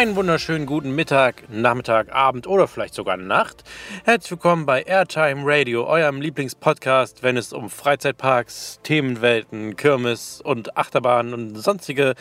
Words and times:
Einen 0.00 0.16
wunderschönen 0.16 0.64
guten 0.64 0.94
Mittag, 0.94 1.44
Nachmittag, 1.50 2.10
Abend 2.14 2.46
oder 2.46 2.66
vielleicht 2.66 2.94
sogar 2.94 3.18
Nacht. 3.18 3.64
Herzlich 4.04 4.30
willkommen 4.30 4.64
bei 4.64 4.80
Airtime 4.80 5.42
Radio, 5.44 5.86
eurem 5.86 6.22
Lieblingspodcast, 6.22 7.22
wenn 7.22 7.36
es 7.36 7.52
um 7.52 7.68
Freizeitparks, 7.68 8.80
Themenwelten, 8.82 9.76
Kirmes 9.76 10.40
und 10.40 10.78
Achterbahnen 10.78 11.34
und 11.34 11.54
sonstige 11.54 12.14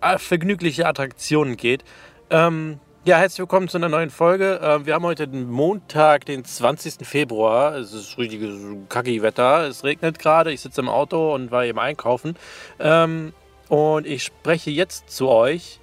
äh, 0.00 0.16
vergnügliche 0.16 0.86
Attraktionen 0.86 1.58
geht. 1.58 1.84
Ähm, 2.30 2.80
ja, 3.04 3.18
herzlich 3.18 3.40
willkommen 3.40 3.68
zu 3.68 3.76
einer 3.76 3.90
neuen 3.90 4.08
Folge. 4.08 4.58
Äh, 4.58 4.86
wir 4.86 4.94
haben 4.94 5.04
heute 5.04 5.28
den 5.28 5.46
Montag, 5.46 6.24
den 6.24 6.42
20. 6.42 7.06
Februar. 7.06 7.74
Es 7.74 7.92
ist 7.92 8.16
richtiges 8.16 8.58
kacki 8.88 9.20
Wetter. 9.20 9.66
Es 9.66 9.84
regnet 9.84 10.18
gerade. 10.18 10.52
Ich 10.52 10.62
sitze 10.62 10.80
im 10.80 10.88
Auto 10.88 11.34
und 11.34 11.50
war 11.50 11.66
eben 11.66 11.78
einkaufen. 11.78 12.34
Ähm, 12.80 13.34
und 13.68 14.06
ich 14.06 14.22
spreche 14.22 14.70
jetzt 14.70 15.10
zu 15.10 15.28
euch 15.28 15.80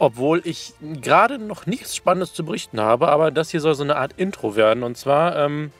obwohl 0.00 0.40
ich 0.44 0.72
gerade 0.80 1.38
noch 1.38 1.66
nichts 1.66 1.94
Spannendes 1.94 2.32
zu 2.32 2.42
berichten 2.42 2.80
habe, 2.80 3.08
aber 3.08 3.30
das 3.30 3.50
hier 3.50 3.60
soll 3.60 3.74
so 3.74 3.84
eine 3.84 3.96
Art 3.96 4.14
Intro 4.16 4.56
werden. 4.56 4.82
Und 4.82 4.96
zwar 4.96 5.36
ähm, 5.36 5.72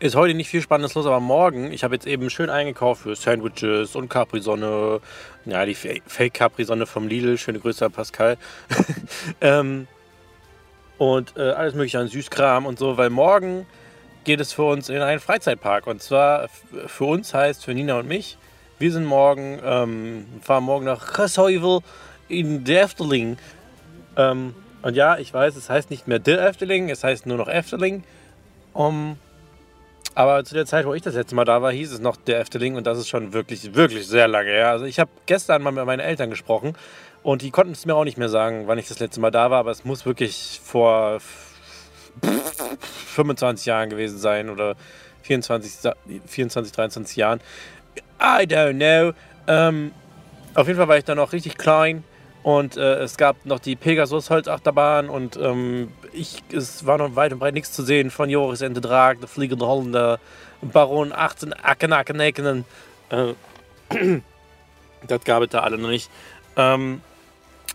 ist 0.00 0.16
heute 0.16 0.32
nicht 0.32 0.48
viel 0.48 0.62
Spannendes 0.62 0.94
los, 0.94 1.04
aber 1.04 1.20
morgen, 1.20 1.70
ich 1.70 1.84
habe 1.84 1.94
jetzt 1.94 2.06
eben 2.06 2.30
schön 2.30 2.48
eingekauft 2.48 3.02
für 3.02 3.14
Sandwiches 3.14 3.94
und 3.94 4.08
Capri-Sonne. 4.08 5.00
Ja, 5.44 5.66
die 5.66 5.74
Fake 5.74 6.32
Capri-Sonne 6.32 6.86
vom 6.86 7.08
Lidl. 7.08 7.36
Schöne 7.36 7.60
Grüße 7.60 7.84
an 7.84 7.92
Pascal. 7.92 8.38
ähm, 9.42 9.86
und 10.96 11.36
äh, 11.36 11.50
alles 11.50 11.74
mögliche 11.74 11.98
an 11.98 12.08
Süßkram 12.08 12.64
und 12.64 12.78
so, 12.78 12.96
weil 12.96 13.10
morgen 13.10 13.66
geht 14.24 14.40
es 14.40 14.54
für 14.54 14.64
uns 14.64 14.88
in 14.88 15.02
einen 15.02 15.20
Freizeitpark. 15.20 15.86
Und 15.86 16.02
zwar 16.02 16.48
für 16.86 17.04
uns 17.04 17.34
heißt, 17.34 17.66
für 17.66 17.74
Nina 17.74 17.98
und 17.98 18.08
mich, 18.08 18.38
wir 18.78 18.90
sind 18.90 19.04
morgen, 19.04 19.60
ähm, 19.62 20.26
fahren 20.40 20.64
morgen 20.64 20.86
nach 20.86 21.14
Chesheuvel 21.14 21.80
in 22.32 22.64
der 22.64 22.82
Efteling. 22.82 23.36
Ähm, 24.16 24.54
und 24.82 24.96
ja, 24.96 25.18
ich 25.18 25.32
weiß, 25.32 25.54
es 25.56 25.70
heißt 25.70 25.90
nicht 25.90 26.08
mehr 26.08 26.18
der 26.18 26.46
Efteling, 26.46 26.90
es 26.90 27.04
heißt 27.04 27.26
nur 27.26 27.36
noch 27.36 27.48
Efteling. 27.48 28.02
Um, 28.72 29.18
aber 30.14 30.44
zu 30.44 30.54
der 30.54 30.66
Zeit, 30.66 30.86
wo 30.86 30.94
ich 30.94 31.02
das 31.02 31.14
letzte 31.14 31.34
Mal 31.34 31.44
da 31.44 31.62
war, 31.62 31.72
hieß 31.72 31.92
es 31.92 32.00
noch 32.00 32.16
der 32.16 32.40
Efteling 32.40 32.76
und 32.76 32.86
das 32.86 32.98
ist 32.98 33.08
schon 33.08 33.32
wirklich, 33.32 33.74
wirklich 33.74 34.06
sehr 34.06 34.28
lange 34.28 34.50
her. 34.50 34.70
Also 34.70 34.86
ich 34.86 34.98
habe 34.98 35.10
gestern 35.26 35.62
mal 35.62 35.72
mit 35.72 35.84
meinen 35.84 36.00
Eltern 36.00 36.30
gesprochen 36.30 36.74
und 37.22 37.42
die 37.42 37.50
konnten 37.50 37.72
es 37.72 37.86
mir 37.86 37.94
auch 37.94 38.04
nicht 38.04 38.18
mehr 38.18 38.28
sagen, 38.28 38.66
wann 38.66 38.78
ich 38.78 38.88
das 38.88 38.98
letzte 38.98 39.20
Mal 39.20 39.30
da 39.30 39.50
war, 39.50 39.60
aber 39.60 39.70
es 39.70 39.84
muss 39.84 40.04
wirklich 40.04 40.60
vor 40.62 41.20
25 43.06 43.66
Jahren 43.66 43.90
gewesen 43.90 44.18
sein 44.18 44.50
oder 44.50 44.74
24, 45.22 45.92
24 46.26 46.72
23 46.72 47.16
Jahren. 47.16 47.40
I 48.20 48.44
don't 48.44 48.74
know. 48.74 49.12
Ähm, 49.46 49.92
auf 50.54 50.66
jeden 50.66 50.78
Fall 50.78 50.88
war 50.88 50.98
ich 50.98 51.04
da 51.04 51.14
noch 51.14 51.32
richtig 51.32 51.56
klein 51.56 52.04
und 52.42 52.76
äh, 52.76 52.94
es 52.96 53.16
gab 53.16 53.46
noch 53.46 53.60
die 53.60 53.76
Pegasus-Holzachterbahn 53.76 55.08
und 55.08 55.36
ähm, 55.36 55.92
ich, 56.12 56.42
es 56.52 56.86
war 56.86 56.98
noch 56.98 57.14
weit 57.14 57.32
und 57.32 57.38
breit 57.38 57.54
nichts 57.54 57.72
zu 57.72 57.82
sehen 57.82 58.10
von 58.10 58.28
Joris 58.28 58.62
en 58.62 58.74
de 58.74 58.82
Draak, 58.82 59.20
der 59.20 59.28
Fliegende 59.28 59.66
Holländer, 59.66 60.18
Baron 60.60 61.12
18 61.12 61.52
Akenakenekenen. 61.52 62.64
Äh, 63.10 63.34
das 65.06 65.24
gab 65.24 65.42
es 65.42 65.50
da 65.50 65.60
alle 65.60 65.78
noch 65.78 65.88
nicht. 65.88 66.10
Ähm, 66.56 67.00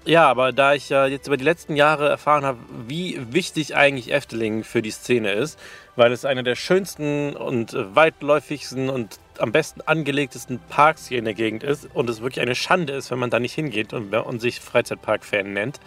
ja, 0.05 0.27
aber 0.27 0.51
da 0.53 0.73
ich 0.73 0.89
ja 0.89 1.05
jetzt 1.05 1.27
über 1.27 1.37
die 1.37 1.43
letzten 1.43 1.75
Jahre 1.75 2.09
erfahren 2.09 2.45
habe, 2.45 2.59
wie 2.87 3.19
wichtig 3.31 3.75
eigentlich 3.75 4.11
Efteling 4.13 4.63
für 4.63 4.81
die 4.81 4.91
Szene 4.91 5.33
ist, 5.33 5.59
weil 5.95 6.11
es 6.11 6.23
einer 6.25 6.43
der 6.43 6.55
schönsten 6.55 7.35
und 7.35 7.75
weitläufigsten 7.75 8.89
und 8.89 9.19
am 9.39 9.51
besten 9.51 9.81
angelegtesten 9.81 10.59
Parks 10.69 11.07
hier 11.07 11.19
in 11.19 11.25
der 11.25 11.33
Gegend 11.33 11.63
ist 11.63 11.89
und 11.93 12.09
es 12.09 12.21
wirklich 12.21 12.41
eine 12.41 12.55
Schande 12.55 12.93
ist, 12.93 13.11
wenn 13.11 13.19
man 13.19 13.29
da 13.29 13.39
nicht 13.39 13.53
hingeht 13.53 13.93
und, 13.93 14.13
und 14.13 14.39
sich 14.39 14.59
Freizeitpark-Fan 14.59 15.53
nennt, 15.53 15.79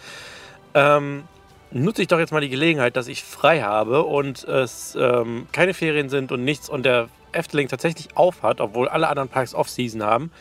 ähm, 0.73 1.23
nutze 1.71 2.01
ich 2.01 2.07
doch 2.07 2.19
jetzt 2.19 2.31
mal 2.31 2.41
die 2.41 2.49
Gelegenheit, 2.49 2.95
dass 2.95 3.07
ich 3.07 3.23
frei 3.23 3.61
habe 3.61 4.03
und 4.03 4.43
es 4.43 4.97
ähm, 4.99 5.47
keine 5.51 5.73
Ferien 5.73 6.09
sind 6.09 6.31
und 6.31 6.43
nichts 6.43 6.69
und 6.69 6.83
der 6.85 7.09
Efteling 7.31 7.67
tatsächlich 7.67 8.15
auf 8.15 8.43
hat, 8.43 8.61
obwohl 8.61 8.87
alle 8.87 9.07
anderen 9.07 9.29
Parks 9.29 9.53
Off-Season 9.53 10.03
haben. 10.03 10.31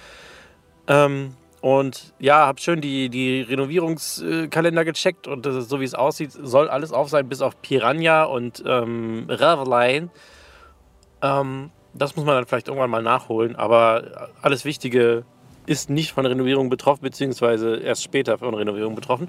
Ähm, 0.89 1.37
und 1.61 2.15
ja, 2.19 2.47
habe 2.47 2.61
schön 2.61 2.81
die, 2.81 3.11
die 3.11 3.43
Renovierungskalender 3.43 4.85
gecheckt 4.85 5.27
und 5.27 5.45
ist, 5.47 5.69
so 5.69 5.79
wie 5.81 5.85
es 5.85 5.95
aussieht, 5.95 6.33
soll 6.33 6.69
alles 6.69 6.91
auf 6.91 7.11
sein, 7.11 7.29
bis 7.29 7.43
auf 7.43 7.61
Piranha 7.61 8.25
und 8.25 8.63
ähm, 8.67 9.27
Raveline. 9.29 10.09
Ähm, 11.23 11.71
das 11.95 12.17
muss 12.17 12.25
man 12.25 12.37
dann 12.37 12.47
vielleicht 12.47 12.69
irgendwann 12.69 12.91
mal 12.91 13.03
nachholen, 13.03 13.57
aber 13.57 14.31
alles 14.43 14.65
Wichtige 14.65 15.25
ist 15.67 15.91
nicht 15.91 16.13
von 16.13 16.27
Renovierung 16.27 16.71
betroffen, 16.71 17.03
beziehungsweise 17.03 17.77
erst 17.77 18.03
später 18.03 18.39
von 18.39 18.55
Renovierung 18.55 18.95
betroffen. 18.95 19.29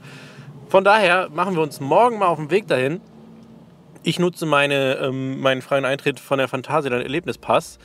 Von 0.69 0.83
daher 0.83 1.29
machen 1.29 1.55
wir 1.55 1.61
uns 1.61 1.79
morgen 1.79 2.19
mal 2.19 2.27
auf 2.27 2.37
den 2.37 2.49
Weg 2.49 2.67
dahin. 2.67 3.01
Ich 4.03 4.19
nutze 4.19 4.45
meine, 4.45 4.95
ähm, 4.95 5.39
meinen 5.41 5.61
freien 5.61 5.85
Eintritt 5.85 6.19
von 6.19 6.37
der 6.37 6.47
Phantasialand 6.47 7.03
Erlebnispass 7.03 7.77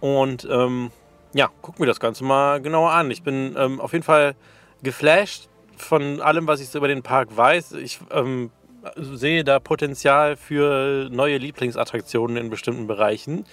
und 0.00 0.46
ähm, 0.50 0.90
ja, 1.34 1.48
gucken 1.62 1.80
wir 1.80 1.86
das 1.86 2.00
Ganze 2.00 2.24
mal 2.24 2.60
genauer 2.60 2.92
an. 2.92 3.10
Ich 3.10 3.22
bin 3.22 3.54
ähm, 3.58 3.80
auf 3.80 3.92
jeden 3.92 4.04
Fall 4.04 4.34
geflasht 4.82 5.48
von 5.76 6.20
allem, 6.20 6.46
was 6.46 6.60
ich 6.60 6.68
so 6.68 6.78
über 6.78 6.88
den 6.88 7.02
Park 7.02 7.36
weiß. 7.36 7.72
Ich 7.72 8.00
ähm, 8.10 8.50
sehe 8.96 9.44
da 9.44 9.58
Potenzial 9.58 10.36
für 10.36 11.08
neue 11.10 11.38
Lieblingsattraktionen 11.38 12.36
in 12.36 12.50
bestimmten 12.50 12.86
Bereichen. 12.86 13.44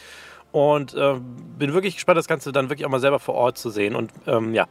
Und 0.52 0.96
äh, 0.96 1.16
bin 1.58 1.74
wirklich 1.74 1.96
gespannt, 1.96 2.18
das 2.18 2.28
Ganze 2.28 2.52
dann 2.52 2.70
wirklich 2.70 2.86
auch 2.86 2.90
mal 2.90 3.00
selber 3.00 3.20
vor 3.20 3.36
Ort 3.36 3.58
zu 3.58 3.70
sehen. 3.70 3.96
Und 3.96 4.12
ähm, 4.26 4.54
ja, 4.54 4.68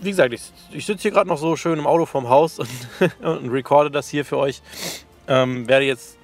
wie 0.00 0.10
gesagt, 0.10 0.32
ich, 0.32 0.42
ich 0.72 0.86
sitze 0.86 1.02
hier 1.02 1.10
gerade 1.10 1.28
noch 1.28 1.38
so 1.38 1.56
schön 1.56 1.78
im 1.78 1.86
Auto 1.86 2.06
vorm 2.06 2.28
Haus 2.28 2.58
und, 2.58 2.68
und 3.22 3.50
recorde 3.50 3.90
das 3.90 4.08
hier 4.08 4.24
für 4.24 4.38
euch. 4.38 4.62
Ähm, 5.28 5.68
werde 5.68 5.84
jetzt 5.84 6.16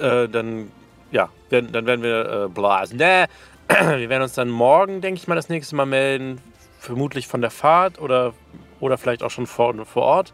äh, 0.00 0.28
dann, 0.28 0.70
ja, 1.10 1.28
werden, 1.50 1.72
dann 1.72 1.86
werden 1.86 2.02
wir 2.02 2.44
äh, 2.44 2.48
blasen. 2.48 2.98
Nee, 2.98 3.24
wir 3.68 4.08
werden 4.08 4.22
uns 4.22 4.34
dann 4.34 4.48
morgen, 4.48 5.00
denke 5.00 5.18
ich 5.18 5.28
mal, 5.28 5.34
das 5.34 5.48
nächste 5.48 5.76
Mal 5.76 5.86
melden. 5.86 6.40
Vermutlich 6.78 7.26
von 7.26 7.40
der 7.40 7.50
Fahrt 7.50 8.00
oder, 8.00 8.32
oder 8.80 8.96
vielleicht 8.96 9.22
auch 9.22 9.30
schon 9.30 9.46
vor, 9.46 9.74
vor 9.86 10.02
Ort. 10.02 10.32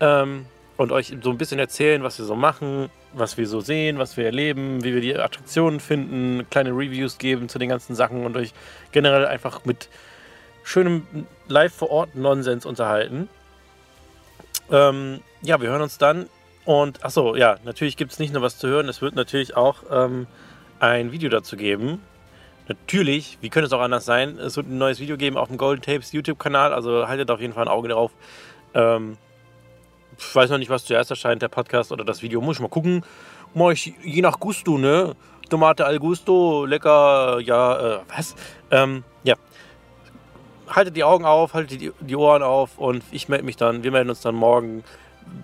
Ähm, 0.00 0.46
und 0.82 0.92
euch 0.92 1.14
so 1.22 1.30
ein 1.30 1.38
bisschen 1.38 1.58
erzählen, 1.58 2.02
was 2.02 2.18
wir 2.18 2.26
so 2.26 2.34
machen, 2.34 2.90
was 3.12 3.38
wir 3.38 3.46
so 3.46 3.60
sehen, 3.60 3.98
was 3.98 4.16
wir 4.16 4.24
erleben, 4.24 4.84
wie 4.84 4.94
wir 4.94 5.00
die 5.00 5.16
Attraktionen 5.16 5.80
finden, 5.80 6.46
kleine 6.50 6.70
Reviews 6.70 7.18
geben 7.18 7.48
zu 7.48 7.58
den 7.58 7.68
ganzen 7.68 7.94
Sachen 7.94 8.26
und 8.26 8.36
euch 8.36 8.52
generell 8.90 9.26
einfach 9.26 9.64
mit 9.64 9.88
schönem 10.64 11.06
live 11.48 11.72
vor 11.72 11.90
Ort 11.90 12.14
Nonsens 12.14 12.66
unterhalten. 12.66 13.28
Ähm, 14.70 15.20
ja, 15.42 15.60
wir 15.60 15.68
hören 15.68 15.82
uns 15.82 15.98
dann. 15.98 16.28
Und 16.64 17.04
achso, 17.04 17.34
ja, 17.34 17.56
natürlich 17.64 17.96
gibt 17.96 18.12
es 18.12 18.18
nicht 18.18 18.32
nur 18.32 18.42
was 18.42 18.58
zu 18.58 18.68
hören, 18.68 18.88
es 18.88 19.02
wird 19.02 19.16
natürlich 19.16 19.56
auch 19.56 19.82
ähm, 19.90 20.26
ein 20.78 21.10
Video 21.10 21.28
dazu 21.28 21.56
geben. 21.56 22.00
Natürlich, 22.68 23.38
wie 23.40 23.48
könnte 23.48 23.66
es 23.66 23.72
auch 23.72 23.80
anders 23.80 24.04
sein? 24.04 24.38
Es 24.38 24.56
wird 24.56 24.68
ein 24.68 24.78
neues 24.78 25.00
Video 25.00 25.16
geben 25.16 25.36
auf 25.36 25.48
dem 25.48 25.58
Golden 25.58 25.82
Tapes 25.82 26.12
YouTube-Kanal, 26.12 26.72
also 26.72 27.08
haltet 27.08 27.30
auf 27.30 27.40
jeden 27.40 27.52
Fall 27.52 27.64
ein 27.64 27.68
Auge 27.68 27.88
drauf. 27.88 28.12
Ähm, 28.74 29.18
ich 30.28 30.34
weiß 30.34 30.50
noch 30.50 30.58
nicht, 30.58 30.70
was 30.70 30.84
zuerst 30.84 31.10
erscheint, 31.10 31.42
der 31.42 31.48
Podcast 31.48 31.92
oder 31.92 32.04
das 32.04 32.22
Video. 32.22 32.40
Muss 32.40 32.56
ich 32.56 32.62
mal 32.62 32.68
gucken. 32.68 33.04
Mach 33.54 33.70
ich 33.70 33.92
je 34.02 34.22
nach 34.22 34.38
Gusto, 34.40 34.78
ne? 34.78 35.14
Tomate 35.50 35.84
al 35.84 35.98
Gusto, 35.98 36.64
lecker, 36.64 37.38
ja, 37.40 37.96
äh, 37.96 38.00
was? 38.08 38.34
Ähm, 38.70 39.04
ja. 39.24 39.34
Haltet 40.68 40.96
die 40.96 41.04
Augen 41.04 41.26
auf, 41.26 41.52
haltet 41.52 41.80
die, 41.82 41.92
die 42.00 42.16
Ohren 42.16 42.42
auf 42.42 42.78
und 42.78 43.02
ich 43.10 43.28
melde 43.28 43.44
mich 43.44 43.56
dann. 43.56 43.82
Wir 43.82 43.90
melden 43.90 44.08
uns 44.08 44.22
dann 44.22 44.34
morgen 44.34 44.82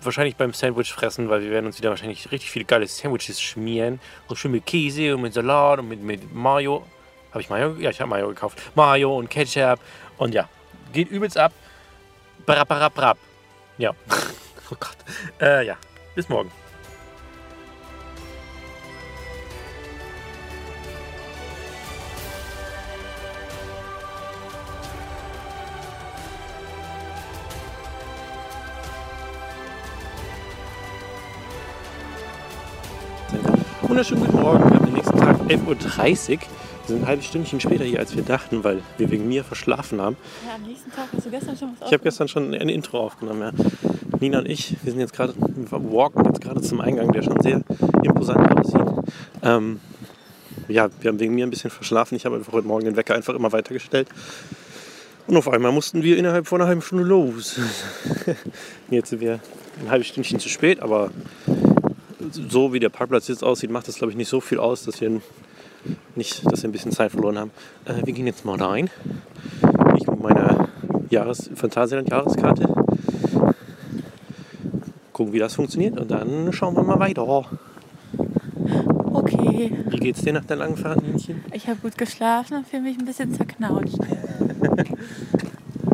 wahrscheinlich 0.01 0.35
beim 0.35 0.53
Sandwich 0.53 0.91
fressen, 0.91 1.29
weil 1.29 1.43
wir 1.43 1.51
werden 1.51 1.67
uns 1.67 1.77
wieder 1.77 1.91
wahrscheinlich 1.91 2.31
richtig 2.31 2.49
viele 2.49 2.65
geile 2.65 2.87
Sandwiches 2.87 3.39
schmieren. 3.39 3.99
So 4.27 4.35
schön 4.35 4.51
mit 4.51 4.65
Käse 4.65 5.15
und 5.15 5.21
mit 5.21 5.33
Salat 5.33 5.79
und 5.79 5.89
mit, 5.89 6.01
mit 6.01 6.33
Mayo. 6.33 6.83
Habe 7.31 7.41
ich 7.41 7.49
Mayo? 7.49 7.75
Ja, 7.77 7.91
ich 7.91 8.01
habe 8.01 8.09
Mayo 8.09 8.29
gekauft. 8.29 8.59
Mayo 8.75 9.15
und 9.15 9.29
Ketchup. 9.29 9.79
Und 10.17 10.33
ja, 10.33 10.49
geht 10.91 11.11
übelst 11.11 11.37
ab. 11.37 11.53
Brap, 12.45 12.67
brap, 12.67 12.93
brap. 12.95 13.17
Ja. 13.77 13.93
oh 14.71 14.75
Gott. 14.79 14.97
Äh, 15.41 15.65
ja, 15.65 15.77
bis 16.15 16.29
morgen. 16.29 16.51
Wunderschönen 33.81 34.25
guten 34.27 34.39
Morgen. 34.39 34.69
Wir 34.69 34.75
haben 34.75 34.85
den 34.85 34.93
nächsten 34.93 35.17
Tag 35.17 35.41
11.30 35.41 35.65
Uhr. 35.65 36.39
Wir 36.39 36.95
sind 36.95 37.03
ein 37.03 37.07
halbes 37.07 37.25
Stündchen 37.25 37.59
später 37.59 37.83
hier, 37.83 37.99
als 37.99 38.15
wir 38.15 38.23
dachten, 38.23 38.63
weil 38.63 38.81
wir 38.97 39.09
wegen 39.09 39.27
mir 39.27 39.43
verschlafen 39.43 39.99
haben. 39.99 40.15
Ja, 40.47 40.55
am 40.55 40.61
nächsten 40.61 40.91
Tag 40.91 41.07
hast 41.11 41.25
du 41.25 41.29
gestern 41.29 41.57
schon 41.57 41.75
was 41.79 41.87
Ich 41.87 41.93
habe 41.93 42.03
gestern 42.03 42.27
schon 42.27 42.53
ein 42.53 42.69
Intro 42.69 42.99
aufgenommen, 42.99 43.41
ja. 43.41 43.51
Nina 44.19 44.39
und 44.39 44.49
ich, 44.49 44.75
wir 44.83 44.91
sind 44.91 44.99
jetzt 44.99 45.13
gerade, 45.13 45.33
walken 45.37 46.25
jetzt 46.25 46.41
gerade 46.41 46.61
zum 46.61 46.81
Eingang, 46.81 47.11
der 47.11 47.21
schon 47.21 47.39
sehr 47.41 47.61
imposant 48.03 48.59
aussieht. 48.59 48.81
Ähm, 49.43 49.79
ja, 50.67 50.89
wir 50.99 51.09
haben 51.09 51.19
wegen 51.19 51.35
mir 51.35 51.47
ein 51.47 51.49
bisschen 51.49 51.69
verschlafen. 51.69 52.15
Ich 52.15 52.25
habe 52.25 52.35
einfach 52.35 52.53
heute 52.53 52.67
Morgen 52.67 52.85
den 52.85 52.95
Wecker 52.95 53.15
einfach 53.15 53.33
immer 53.33 53.51
weitergestellt. 53.51 54.07
Und 55.27 55.37
auf 55.37 55.47
einmal 55.47 55.71
mussten 55.71 56.03
wir 56.03 56.17
innerhalb 56.17 56.47
von 56.47 56.59
einer 56.59 56.67
halben 56.67 56.81
Stunde 56.81 57.03
los. 57.03 57.59
jetzt 58.89 59.09
sind 59.09 59.21
wir 59.21 59.39
ein 59.81 59.89
halbes 59.89 60.07
Stündchen 60.07 60.39
zu 60.39 60.49
spät, 60.49 60.81
aber 60.81 61.11
so 62.31 62.73
wie 62.73 62.79
der 62.79 62.89
Parkplatz 62.89 63.27
jetzt 63.27 63.43
aussieht, 63.43 63.71
macht 63.71 63.87
das 63.87 63.95
glaube 63.95 64.11
ich 64.11 64.17
nicht 64.17 64.29
so 64.29 64.41
viel 64.41 64.59
aus, 64.59 64.83
dass 64.83 64.99
wir 65.01 65.21
nicht, 66.15 66.51
dass 66.51 66.63
wir 66.63 66.69
ein 66.69 66.71
bisschen 66.71 66.91
Zeit 66.91 67.11
verloren 67.11 67.37
haben. 67.37 67.51
Äh, 67.85 68.05
wir 68.05 68.13
gehen 68.13 68.27
jetzt 68.27 68.43
mal 68.43 68.61
rein. 68.61 68.89
Ich 69.97 70.07
mit 70.07 70.19
meiner 70.19 70.67
Jahres 71.09 71.49
Phantasialand-Jahreskarte. 71.55 72.78
Gucken, 75.19 75.33
wie 75.33 75.39
das 75.39 75.53
funktioniert 75.53 75.99
und 75.99 76.09
dann 76.09 76.53
schauen 76.53 76.73
wir 76.77 76.83
mal 76.83 76.97
weiter. 76.97 77.27
Okay. 77.27 77.57
Wie 79.89 79.97
geht's 79.97 80.21
dir 80.21 80.31
nach 80.31 80.45
der 80.45 80.55
langen 80.55 80.77
Fahrt, 80.77 81.03
Mädchen? 81.03 81.43
Ich 81.51 81.67
habe 81.67 81.77
gut 81.81 81.97
geschlafen 81.97 82.55
und 82.55 82.65
fühle 82.65 82.83
mich 82.83 82.97
ein 82.97 83.03
bisschen 83.03 83.33
zerknautscht. 83.33 83.99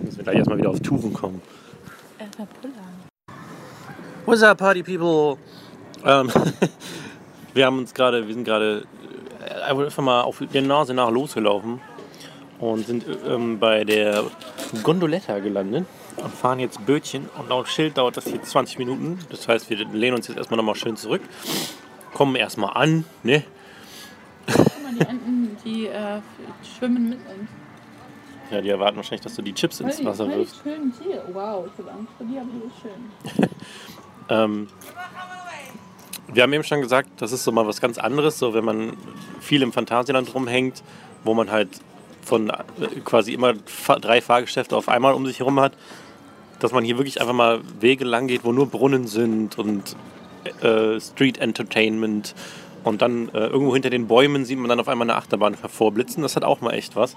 Müssen 0.04 0.18
wir 0.18 0.24
gleich 0.24 0.36
erstmal 0.36 0.60
wieder 0.60 0.70
auf 0.70 0.80
Touren 0.80 1.12
kommen. 1.12 1.42
Erstmal 2.20 2.48
pullern. 2.62 2.76
What's 4.28 4.44
up, 4.44 4.60
Party 4.60 4.84
People? 4.84 5.40
Ähm, 6.06 6.30
wir 7.56 7.66
haben 7.66 7.80
uns 7.80 7.96
gerade, 7.96 8.28
wir 8.28 8.34
sind 8.36 8.44
gerade 8.44 8.84
äh, 9.44 9.72
einfach 9.72 10.04
mal 10.04 10.22
auf 10.22 10.44
der 10.54 10.62
Nase 10.62 10.94
nach 10.94 11.10
losgelaufen 11.10 11.82
und 12.60 12.86
sind 12.86 13.04
ähm, 13.28 13.58
bei 13.58 13.86
der 13.86 14.26
Gondoletta 14.84 15.40
gelandet 15.40 15.88
und 16.18 16.34
fahren 16.34 16.60
jetzt 16.60 16.86
Bötchen 16.86 17.30
und 17.38 17.50
laut 17.50 17.68
Schild 17.68 17.98
dauert 17.98 18.18
das 18.18 18.26
hier 18.26 18.42
20 18.42 18.80
Minuten. 18.80 19.20
Das 19.30 19.48
heißt, 19.48 19.70
wir 19.70 19.78
lehnen 19.78 20.18
uns 20.18 20.28
jetzt 20.28 20.38
erstmal 20.38 20.58
nochmal 20.58 20.76
schön 20.76 20.96
zurück, 20.96 21.22
kommen 22.14 22.36
erstmal 22.36 22.76
an, 22.76 23.06
ne? 23.24 23.44
Guck 24.48 24.58
mal, 24.84 24.94
die 24.94 25.06
Enten, 25.06 25.58
die 25.64 25.88
äh, 25.88 26.22
schwimmen 26.78 27.10
mit 27.10 27.20
uns. 27.20 27.50
Ja, 28.52 28.62
die 28.62 28.70
erwarten 28.70 28.98
wahrscheinlich, 28.98 29.22
dass 29.22 29.36
du 29.36 29.42
die 29.42 29.54
Chips 29.54 29.80
ins 29.80 30.04
Wasser 30.06 30.30
wirfst. 30.30 30.62
schönen 30.64 30.94
Tiere. 30.98 31.24
Wow, 31.34 31.66
ich 31.66 31.80
habe 31.80 31.92
Angst 31.92 32.14
vor 32.18 32.28
dir, 32.28 32.42
aber 32.42 32.50
die 32.52 32.68
ist 32.68 32.82
schön. 32.82 33.50
Ähm, 34.28 34.68
wir 36.34 36.44
haben 36.44 36.54
eben 36.54 36.64
schon 36.64 36.82
gesagt, 36.82 37.10
das 37.18 37.32
ist 37.32 37.44
so 37.44 37.52
mal 37.52 37.68
was 37.68 37.80
ganz 37.80 37.98
anderes, 37.98 38.40
so 38.40 38.54
wenn 38.54 38.66
man 38.66 38.98
viel 39.40 39.62
im 39.62 39.72
Phantasialand 39.72 40.34
rumhängt, 40.34 40.84
wo 41.24 41.34
man 41.34 41.52
halt 41.52 41.70
von 42.26 42.50
äh, 42.50 42.54
quasi 43.06 43.34
immer 43.34 43.54
drei 44.02 44.22
Fahrgeschäfte 44.22 44.76
auf 44.76 44.90
einmal 44.90 45.14
um 45.14 45.26
sich 45.26 45.40
herum 45.40 45.60
hat, 45.60 45.74
dass 46.60 46.72
man 46.72 46.84
hier 46.84 46.98
wirklich 46.98 47.22
einfach 47.22 47.34
mal 47.34 47.62
Wege 47.80 48.04
lang 48.06 48.28
geht, 48.28 48.44
wo 48.44 48.52
nur 48.52 48.68
Brunnen 48.68 49.08
sind 49.08 49.58
und 49.58 49.96
äh, 50.62 51.00
Street 51.00 51.38
Entertainment 51.38 52.36
und 52.84 53.02
dann 53.02 53.30
äh, 53.30 53.48
irgendwo 53.48 53.74
hinter 53.74 53.90
den 53.90 54.08
Bäumen 54.08 54.46
sieht 54.46 54.60
man 54.60 54.70
dann 54.70 54.80
auf 54.80 54.88
einmal 54.88 55.10
eine 55.10 55.18
Achterbahn 55.18 55.56
hervorblitzen. 55.56 56.22
Das 56.24 56.36
hat 56.36 56.44
auch 56.44 56.62
mal 56.62 56.72
echt 56.74 56.96
was. 56.96 57.16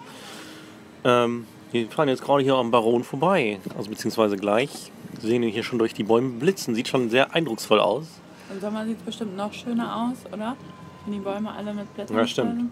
Ähm, 1.04 1.46
wir 1.72 1.88
fahren 1.90 2.08
jetzt 2.08 2.22
gerade 2.22 2.42
hier 2.42 2.54
am 2.54 2.70
Baron 2.70 3.04
vorbei, 3.04 3.58
also 3.76 3.90
beziehungsweise 3.90 4.36
gleich. 4.36 4.90
Wir 5.20 5.28
sehen 5.28 5.42
ihn 5.42 5.50
hier 5.50 5.62
schon 5.62 5.78
durch 5.78 5.92
die 5.92 6.04
Bäume 6.04 6.30
blitzen. 6.38 6.74
Sieht 6.74 6.88
schon 6.88 7.10
sehr 7.10 7.34
eindrucksvoll 7.34 7.80
aus. 7.80 8.06
Im 8.50 8.60
Sommer 8.60 8.86
sieht 8.86 8.96
es 8.98 9.02
bestimmt 9.02 9.36
noch 9.36 9.52
schöner 9.52 10.08
aus, 10.10 10.32
oder? 10.32 10.56
Wenn 11.04 11.12
die 11.12 11.20
Bäume 11.20 11.52
alle 11.52 11.74
mit 11.74 11.92
Blättern 11.94 12.16
Ja, 12.16 12.26
stimmt. 12.26 12.56
sind. 12.56 12.70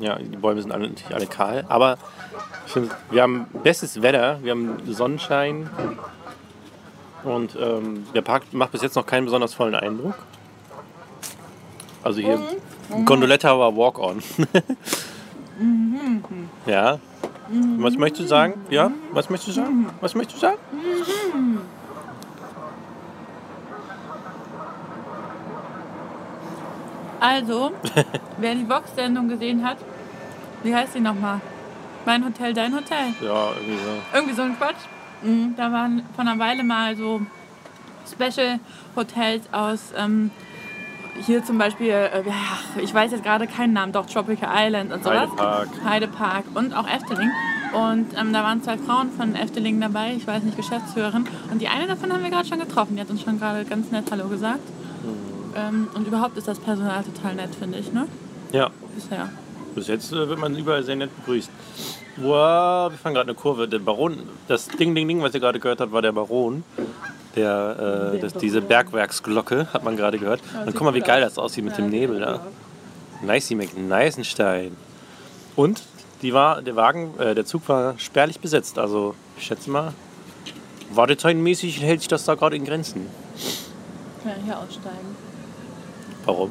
Ja, 0.00 0.18
die 0.18 0.36
Bäume 0.36 0.60
sind 0.62 0.72
alle, 0.72 0.88
natürlich 0.88 1.14
alle 1.14 1.26
kahl. 1.26 1.64
Aber 1.68 1.98
ich 2.66 2.72
finde, 2.72 2.90
wir 3.10 3.22
haben 3.22 3.46
bestes 3.62 4.02
Wetter, 4.02 4.38
wir 4.42 4.52
haben 4.52 4.78
Sonnenschein. 4.86 5.68
Und 7.22 7.54
ähm, 7.60 8.06
der 8.14 8.22
Park 8.22 8.44
macht 8.52 8.72
bis 8.72 8.80
jetzt 8.80 8.96
noch 8.96 9.04
keinen 9.04 9.26
besonders 9.26 9.52
vollen 9.52 9.74
Eindruck. 9.74 10.14
Also 12.02 12.20
hier, 12.20 12.38
Gondoletta 13.04 13.58
war 13.58 13.76
Walk-On. 13.76 14.22
ja. 16.66 16.98
Was 17.78 17.96
möchtest 17.96 18.22
du 18.22 18.26
sagen? 18.26 18.54
Ja? 18.70 18.90
Was 19.12 19.28
möchtest 19.28 19.48
du 19.48 19.60
sagen? 19.60 19.90
Was 20.00 20.14
möchtest 20.14 20.38
du 20.38 20.46
sagen? 20.46 20.58
Also, 27.20 27.72
wer 28.38 28.54
die 28.54 28.68
Vox-Sendung 28.68 29.28
gesehen 29.28 29.64
hat, 29.64 29.78
wie 30.62 30.74
heißt 30.74 30.94
die 30.94 31.00
nochmal? 31.00 31.40
Mein 32.06 32.24
Hotel, 32.24 32.54
dein 32.54 32.74
Hotel. 32.74 33.14
Ja, 33.20 33.50
irgendwie 33.52 33.76
so. 33.76 33.90
Irgendwie 34.14 34.34
so 34.34 34.42
ein 34.42 34.56
Quatsch. 34.56 34.86
Mhm, 35.22 35.54
Da 35.56 35.70
waren 35.70 36.02
von 36.16 36.26
einer 36.26 36.38
Weile 36.40 36.64
mal 36.64 36.96
so 36.96 37.20
Special-Hotels 38.10 39.52
aus, 39.52 39.92
ähm, 39.96 40.30
hier 41.26 41.44
zum 41.44 41.58
Beispiel, 41.58 41.90
äh, 41.90 42.22
ich 42.80 42.94
weiß 42.94 43.10
jetzt 43.12 43.22
gerade 43.22 43.46
keinen 43.46 43.74
Namen, 43.74 43.92
doch 43.92 44.06
Tropical 44.06 44.48
Island 44.52 44.92
und 44.92 45.04
sowas. 45.04 45.28
Heidepark. 45.30 45.68
Heidepark 45.84 46.44
und 46.54 46.74
auch 46.74 46.88
Efteling. 46.88 47.30
Und 47.72 48.18
ähm, 48.18 48.32
da 48.32 48.42
waren 48.42 48.62
zwei 48.62 48.78
Frauen 48.78 49.12
von 49.12 49.34
Efteling 49.34 49.80
dabei, 49.80 50.14
ich 50.16 50.26
weiß 50.26 50.42
nicht, 50.42 50.56
Geschäftsführerin. 50.56 51.28
Und 51.52 51.60
die 51.60 51.68
eine 51.68 51.86
davon 51.86 52.12
haben 52.12 52.22
wir 52.22 52.30
gerade 52.30 52.48
schon 52.48 52.58
getroffen, 52.58 52.96
die 52.96 53.02
hat 53.02 53.10
uns 53.10 53.22
schon 53.22 53.38
gerade 53.38 53.64
ganz 53.64 53.90
nett 53.90 54.10
Hallo 54.10 54.28
gesagt. 54.28 54.60
Ähm, 55.56 55.88
und 55.94 56.06
überhaupt 56.06 56.36
ist 56.36 56.48
das 56.48 56.58
Personal 56.58 57.02
total 57.04 57.34
nett, 57.34 57.54
finde 57.54 57.78
ich, 57.78 57.92
ne? 57.92 58.06
Ja, 58.52 58.70
Bisher. 58.94 59.28
bis 59.74 59.88
jetzt 59.88 60.12
äh, 60.12 60.28
wird 60.28 60.38
man 60.38 60.56
überall 60.56 60.82
sehr 60.82 60.96
nett 60.96 61.10
begrüßt. 61.16 61.50
Wow, 62.16 62.90
wir 62.90 62.98
fahren 62.98 63.14
gerade 63.14 63.30
eine 63.30 63.34
Kurve. 63.34 63.66
Der 63.68 63.78
Baron, 63.78 64.18
das 64.48 64.68
Ding, 64.68 64.94
Ding, 64.94 65.08
Ding, 65.08 65.22
was 65.22 65.32
ihr 65.34 65.40
gerade 65.40 65.58
gehört 65.60 65.80
habt, 65.80 65.92
war 65.92 66.02
der 66.02 66.12
Baron. 66.12 66.64
Der, 67.36 68.12
äh, 68.14 68.18
das, 68.18 68.34
diese 68.34 68.60
Bergwerksglocke 68.60 69.68
hat 69.72 69.84
man 69.84 69.96
gerade 69.96 70.18
gehört. 70.18 70.40
Und 70.58 70.66
sieht 70.66 70.74
guck 70.74 70.82
mal, 70.84 70.94
wie 70.94 71.00
geil 71.00 71.22
aus. 71.22 71.34
das 71.34 71.38
aussieht 71.38 71.64
mit 71.64 71.74
Ja, 71.74 71.84
dem 71.84 71.90
Nebel 71.90 72.20
da. 72.20 72.34
aus. 72.34 72.40
Nicey 73.22 73.54
McNeisenstein. 73.54 74.76
Und 75.56 75.82
die 76.22 76.34
war, 76.34 76.60
der 76.62 76.74
Wagen, 76.76 77.14
äh, 77.18 77.34
der 77.34 77.46
Zug 77.46 77.68
war 77.68 77.98
spärlich 77.98 78.40
besetzt. 78.40 78.78
Also 78.78 79.14
ich 79.38 79.46
schätze 79.46 79.70
mal, 79.70 79.92
wartezeitenmäßig 80.92 81.80
hält 81.82 82.00
sich 82.00 82.08
das 82.08 82.24
da 82.24 82.34
gerade 82.34 82.56
in 82.56 82.64
Grenzen. 82.64 83.06
Kann 84.22 84.32
ja 84.32 84.44
hier 84.44 84.58
aussteigen. 84.58 85.16
Warum? 86.24 86.50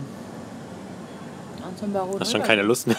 Baron 1.88 2.20
Hast 2.20 2.32
schon 2.32 2.44
keine 2.44 2.62
Lust 2.62 2.88
mehr? 2.88 2.98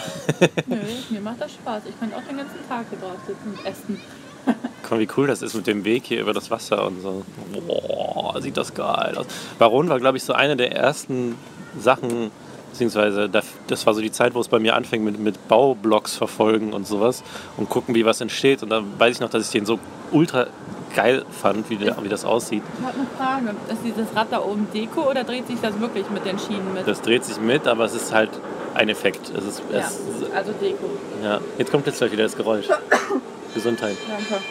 Nö, 0.65 0.77
mir 1.09 1.21
macht 1.21 1.41
das 1.41 1.53
Spaß. 1.53 1.83
Ich 1.87 1.99
könnte 1.99 2.15
auch 2.15 2.23
den 2.23 2.37
ganzen 2.37 2.67
Tag 2.67 2.85
hier 2.89 2.99
drauf 2.99 3.17
sitzen 3.25 3.57
und 3.57 3.65
essen. 3.65 4.01
Guck 4.81 4.91
mal, 4.91 4.99
wie 4.99 5.07
cool 5.17 5.27
das 5.27 5.41
ist 5.41 5.53
mit 5.53 5.67
dem 5.67 5.83
Weg 5.83 6.05
hier 6.05 6.21
über 6.21 6.33
das 6.33 6.49
Wasser 6.49 6.87
und 6.87 7.01
so. 7.01 7.23
Boah, 7.67 8.41
sieht 8.41 8.57
das 8.57 8.73
geil 8.73 9.15
aus. 9.17 9.27
Baron 9.59 9.89
war, 9.89 9.99
glaube 9.99 10.17
ich, 10.17 10.23
so 10.23 10.33
eine 10.33 10.55
der 10.55 10.75
ersten 10.75 11.35
Sachen, 11.79 12.31
beziehungsweise 12.71 13.29
das 13.29 13.85
war 13.85 13.93
so 13.93 14.01
die 14.01 14.11
Zeit, 14.11 14.33
wo 14.33 14.39
es 14.39 14.47
bei 14.47 14.59
mir 14.59 14.75
anfing 14.75 15.03
mit, 15.03 15.19
mit 15.19 15.47
Baublocks 15.47 16.15
verfolgen 16.15 16.73
und 16.73 16.87
sowas 16.87 17.23
und 17.57 17.69
gucken, 17.69 17.93
wie 17.93 18.05
was 18.05 18.19
entsteht. 18.21 18.63
Und 18.63 18.69
da 18.69 18.83
weiß 18.97 19.15
ich 19.15 19.21
noch, 19.21 19.29
dass 19.29 19.45
ich 19.45 19.51
den 19.51 19.65
so 19.65 19.79
ultra 20.11 20.47
geil 20.95 21.25
fand, 21.29 21.69
wie, 21.69 21.77
der, 21.77 21.95
wie 22.03 22.09
das 22.09 22.25
aussieht. 22.25 22.63
Ich 22.79 22.85
habe 22.85 22.97
eine 22.97 23.07
Frage. 23.17 23.55
Ist 23.71 23.81
dieses 23.83 24.15
Rad 24.15 24.27
da 24.31 24.41
oben 24.41 24.67
Deko 24.73 25.09
oder 25.09 25.23
dreht 25.23 25.47
sich 25.47 25.59
das 25.61 25.79
wirklich 25.79 26.09
mit 26.09 26.25
den 26.25 26.37
Schienen 26.39 26.73
mit? 26.73 26.87
Das 26.87 27.01
dreht 27.01 27.25
sich 27.25 27.39
mit, 27.39 27.67
aber 27.67 27.85
es 27.85 27.93
ist 27.93 28.13
halt 28.13 28.29
ein 28.75 28.89
Effekt. 28.89 29.31
Es 29.35 29.45
ist, 29.45 29.61
ja, 29.71 29.79
es, 29.79 29.99
also 30.33 30.51
Deko. 30.53 30.89
ja. 31.23 31.39
Jetzt 31.57 31.71
kommt 31.71 31.85
jetzt 31.87 31.97
gleich 31.99 32.11
wieder 32.11 32.23
das 32.23 32.35
Geräusch. 32.35 32.65
Gesundheit. 33.53 33.97
Danke. 34.07 34.43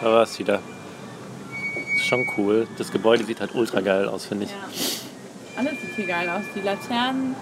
Da 0.00 0.06
war 0.12 0.22
es 0.22 0.38
wieder. 0.38 0.60
Ist 1.96 2.06
schon 2.06 2.26
cool. 2.36 2.66
Das 2.76 2.92
Gebäude 2.92 3.24
sieht 3.24 3.40
halt 3.40 3.54
ultra 3.54 3.80
geil 3.80 4.08
aus, 4.08 4.26
finde 4.26 4.44
ich. 4.44 4.50
Ja. 4.50 4.56
Alles 5.58 5.80
sieht 5.80 5.96
hier 5.96 6.06
geil 6.06 6.28
aus. 6.28 6.44
Die 6.54 6.60
Laternen, 6.60 7.34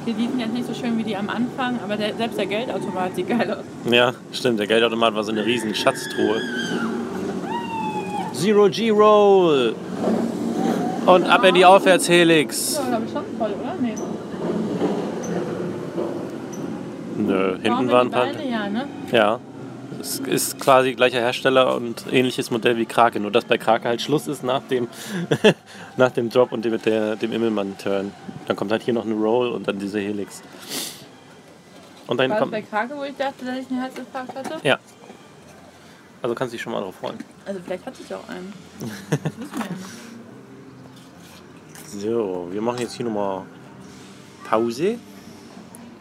okay, 0.00 0.14
die 0.16 0.26
sind 0.28 0.40
jetzt 0.40 0.52
nicht 0.52 0.66
so 0.66 0.74
schön 0.74 0.96
wie 0.96 1.02
die 1.02 1.16
am 1.16 1.28
Anfang, 1.28 1.78
aber 1.82 1.96
der, 1.96 2.14
selbst 2.16 2.38
der 2.38 2.46
Geldautomat 2.46 3.16
sieht 3.16 3.28
geil 3.28 3.50
aus. 3.52 3.92
Ja, 3.92 4.14
stimmt. 4.32 4.60
Der 4.60 4.66
Geldautomat 4.66 5.14
war 5.14 5.24
so 5.24 5.32
eine 5.32 5.44
riesen 5.44 5.74
Schatztruhe. 5.74 6.40
Zero 8.40 8.70
G-Roll. 8.70 9.74
Und 11.04 11.24
ab 11.24 11.44
in 11.44 11.54
die 11.54 11.64
Aufwärtshelix. 11.66 12.76
Ja, 12.76 12.88
glaube 12.88 13.04
ich 13.04 13.12
schon 13.12 13.24
voll, 13.38 13.50
oder? 13.50 13.74
Nee. 13.78 13.94
Nö, 17.18 17.58
hinten 17.62 17.90
waren 17.90 18.06
ein 18.06 18.10
paar. 18.10 18.26
Beine? 18.26 18.50
Ja, 18.50 18.68
ne? 18.70 18.88
Ja. 19.12 19.40
Es 20.00 20.20
ist 20.20 20.58
quasi 20.58 20.94
gleicher 20.94 21.18
Hersteller 21.18 21.74
und 21.74 22.04
ähnliches 22.10 22.50
Modell 22.50 22.78
wie 22.78 22.86
Krake. 22.86 23.20
Nur 23.20 23.30
dass 23.30 23.44
bei 23.44 23.58
Krake 23.58 23.86
halt 23.86 24.00
Schluss 24.00 24.26
ist 24.26 24.42
nach 24.42 24.62
dem, 24.62 24.88
nach 25.98 26.10
dem 26.12 26.30
Drop 26.30 26.52
und 26.52 26.64
dem, 26.64 26.72
mit 26.72 26.86
der, 26.86 27.16
dem 27.16 27.32
Immelmann-Turn. 27.32 28.10
Dann 28.46 28.56
kommt 28.56 28.72
halt 28.72 28.82
hier 28.82 28.94
noch 28.94 29.04
eine 29.04 29.14
Roll 29.16 29.50
und 29.50 29.68
dann 29.68 29.78
diese 29.78 30.00
Helix. 30.00 30.40
Und 32.06 32.18
dann 32.18 32.30
War 32.30 32.36
das 32.36 32.38
kommt. 32.40 32.52
bei 32.52 32.62
Krake, 32.62 32.96
wo 32.96 33.04
ich 33.04 33.16
dachte, 33.18 33.44
dass 33.44 33.58
ich 33.58 33.70
einen 33.70 33.82
Herzinfarkt 33.82 34.34
hatte? 34.34 34.54
Ja. 34.62 34.78
Also 36.22 36.34
kannst 36.34 36.52
du 36.52 36.56
dich 36.56 36.62
schon 36.62 36.72
mal 36.72 36.80
drauf 36.80 36.96
freuen. 36.96 37.18
Also 37.46 37.60
vielleicht 37.64 37.86
hatte 37.86 38.02
ich 38.02 38.14
auch 38.14 38.28
einen. 38.28 38.52
Wir 41.92 42.10
ja. 42.10 42.10
So, 42.12 42.48
wir 42.52 42.62
machen 42.62 42.78
jetzt 42.78 42.92
hier 42.92 43.04
nochmal 43.04 43.42
Pause 44.48 44.98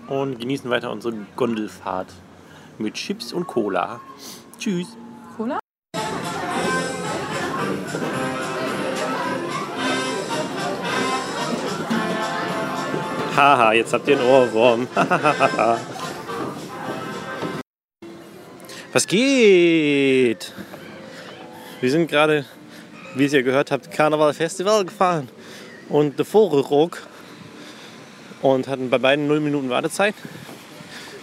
und 0.07 0.39
genießen 0.39 0.69
weiter 0.69 0.91
unsere 0.91 1.15
Gondelfahrt 1.35 2.13
mit 2.77 2.93
Chips 2.93 3.33
und 3.33 3.47
Cola. 3.47 3.99
Tschüss. 4.59 4.95
Cola? 5.35 5.59
Haha, 13.35 13.73
jetzt 13.73 13.93
habt 13.93 14.07
ihr 14.07 14.19
einen 14.19 14.29
Ohrwurm. 14.29 14.87
Was 18.91 19.05
geht? 19.05 20.51
Wir 21.79 21.91
sind 21.91 22.09
gerade, 22.09 22.43
wie 23.15 23.27
ihr 23.27 23.43
gehört 23.43 23.69
habt, 23.69 23.91
Karneval 23.91 24.33
Festival 24.33 24.83
gefahren 24.83 25.29
und 25.89 26.17
der 26.17 26.25
Vogelrock 26.25 26.97
und 28.41 28.67
hatten 28.67 28.89
bei 28.89 28.97
beiden 28.97 29.27
0 29.27 29.41
Minuten 29.41 29.69
Wartezeit. 29.69 30.15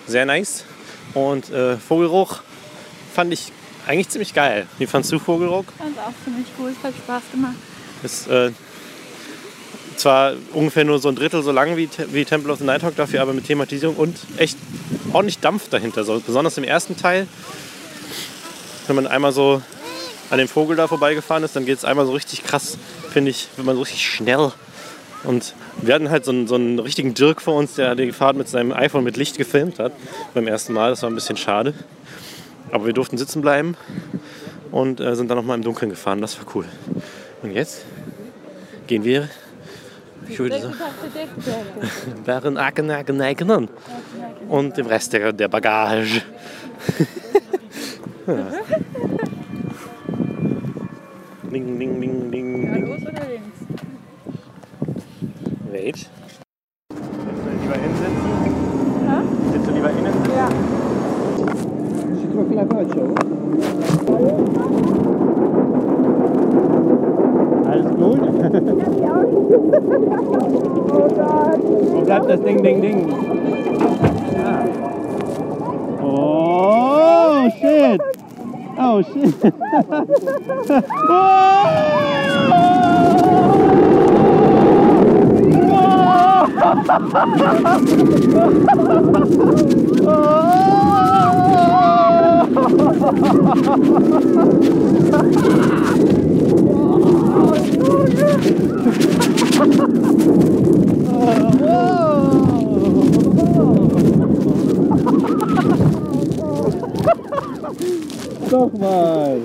Sehr 0.07 0.27
nice. 0.27 0.65
Und 1.15 1.51
äh, 1.51 1.77
Vogelrock 1.77 2.45
fand 3.13 3.33
ich 3.33 3.51
eigentlich 3.89 4.11
ziemlich 4.11 4.33
geil. 4.33 4.69
Wie 4.79 4.87
fandst 4.87 5.11
du 5.11 5.19
Vogelrock? 5.19 5.67
Ich 5.69 5.83
fand 5.83 5.99
auch 5.99 6.25
ziemlich 6.25 6.47
cool. 6.61 6.71
Es 6.71 6.85
hat 6.85 6.95
Spaß 6.95 7.23
gemacht. 7.33 7.57
Ist 8.05 8.29
äh, 8.29 8.53
zwar 9.97 10.35
ungefähr 10.53 10.85
nur 10.85 11.01
so 11.01 11.09
ein 11.09 11.17
Drittel 11.17 11.43
so 11.43 11.51
lang 11.51 11.77
wie, 11.77 11.89
wie 12.13 12.25
Temple 12.25 12.53
of 12.53 12.61
the 12.61 12.65
Nighthawk, 12.65 12.95
dafür 12.95 13.23
aber 13.23 13.33
mit 13.33 13.45
Thematisierung 13.45 13.97
und 13.97 14.17
echt 14.37 14.57
ordentlich 15.13 15.39
Dampf 15.39 15.69
dahinter. 15.69 16.05
So, 16.05 16.21
besonders 16.21 16.59
im 16.59 16.65
ersten 16.65 16.97
Teil, 16.97 17.27
wenn 18.87 18.97
man 18.97 19.07
einmal 19.07 19.33
so 19.33 19.63
an 20.31 20.39
dem 20.39 20.49
Vogel 20.49 20.77
da 20.77 20.89
vorbeigefahren 20.89 21.45
ist, 21.45 21.57
dann 21.57 21.65
geht 21.65 21.79
es 21.79 21.85
einmal 21.85 22.07
so 22.07 22.13
richtig 22.13 22.43
krass, 22.45 22.79
finde 23.11 23.31
ich, 23.31 23.49
wenn 23.57 23.65
man 23.65 23.77
so 23.77 23.83
richtig 23.83 24.05
schnell. 24.05 24.53
Und 25.25 25.55
wir 25.81 25.95
hatten 25.95 26.11
halt 26.11 26.25
so 26.25 26.31
einen, 26.31 26.47
so 26.47 26.55
einen 26.55 26.79
richtigen 26.79 27.15
Dirk 27.15 27.43
vor 27.43 27.55
uns, 27.57 27.75
der 27.75 27.95
die 27.95 28.13
Fahrt 28.13 28.37
mit 28.37 28.49
seinem 28.49 28.73
iPhone 28.73 29.05
mit 29.05 29.17
Licht 29.17 29.39
gefilmt 29.39 29.79
hat 29.79 29.93
beim 30.35 30.47
ersten 30.47 30.73
Mal. 30.73 30.91
Das 30.91 31.03
war 31.03 31.11
ein 31.11 31.15
bisschen 31.15 31.37
schade. 31.37 31.75
Aber 32.71 32.87
wir 32.87 32.93
durften 32.93 33.19
sitzen 33.19 33.43
bleiben 33.43 33.77
und 34.71 35.01
äh, 35.01 35.15
sind 35.17 35.29
dann 35.29 35.37
nochmal 35.37 35.57
im 35.57 35.65
Dunkeln 35.65 35.91
gefahren. 35.91 36.21
Das 36.21 36.39
war 36.39 36.47
cool. 36.55 36.65
Und 37.43 37.53
jetzt 37.53 37.85
gehen 38.87 39.05
wir 39.05 39.29
ich 40.29 40.39
würde 40.39 40.61
sagen, 40.61 40.75
Bären, 42.25 42.57
Acken, 42.57 42.91
Acken 42.91 43.69
und 44.49 44.77
dem 44.77 44.87
Rest 44.87 45.13
der, 45.13 45.33
der 45.33 45.49
Bagage. 45.49 46.23
ja. 48.27 48.35
Ding, 51.57 51.79
ding, 51.79 52.01
ding, 52.01 52.31
ding, 52.31 52.73
ding. 52.73 52.87
Los 52.87 53.01
oder 53.01 53.25
links? 53.31 53.61
Wait. 55.73 56.11
Willst 56.91 57.09
du 57.47 57.51
lieber 57.63 57.79
hinsitzen? 57.81 58.35
Willst 59.53 59.67
du 59.67 59.73
lieber 59.73 59.91
innen 59.91 60.13
sitzen? 60.13 60.37
Ja. 60.37 60.49
Si 62.15 62.27
trova 62.29 62.55
la 62.55 62.67
faccia? 62.67 63.05
Alles 67.71 67.89
gut? 67.97 68.21
Wo 71.93 72.01
bleibt 72.03 72.29
das 72.29 72.41
Ding, 72.43 72.63
Ding, 72.63 72.83
Ding? 72.83 74.16
Oh, 76.03 77.51
shit! 77.61 78.01
Oh, 78.79 79.03
shit! 79.03 79.35
Oh, 90.09 90.13
oh, 101.09 101.96
Nochmal! 108.51 109.41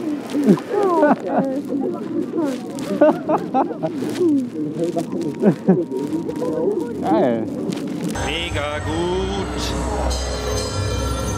Geil. 7.02 7.44
Mega 8.26 8.80
gut. 8.80 9.62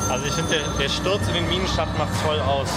Also 0.09 0.25
ich 0.25 0.33
finde, 0.33 0.51
der, 0.51 0.61
der 0.79 0.89
Sturz 0.89 1.27
in 1.29 1.33
den 1.35 1.49
Minenschacht 1.49 1.97
macht 1.97 2.15
voll 2.17 2.39
aus. 2.39 2.69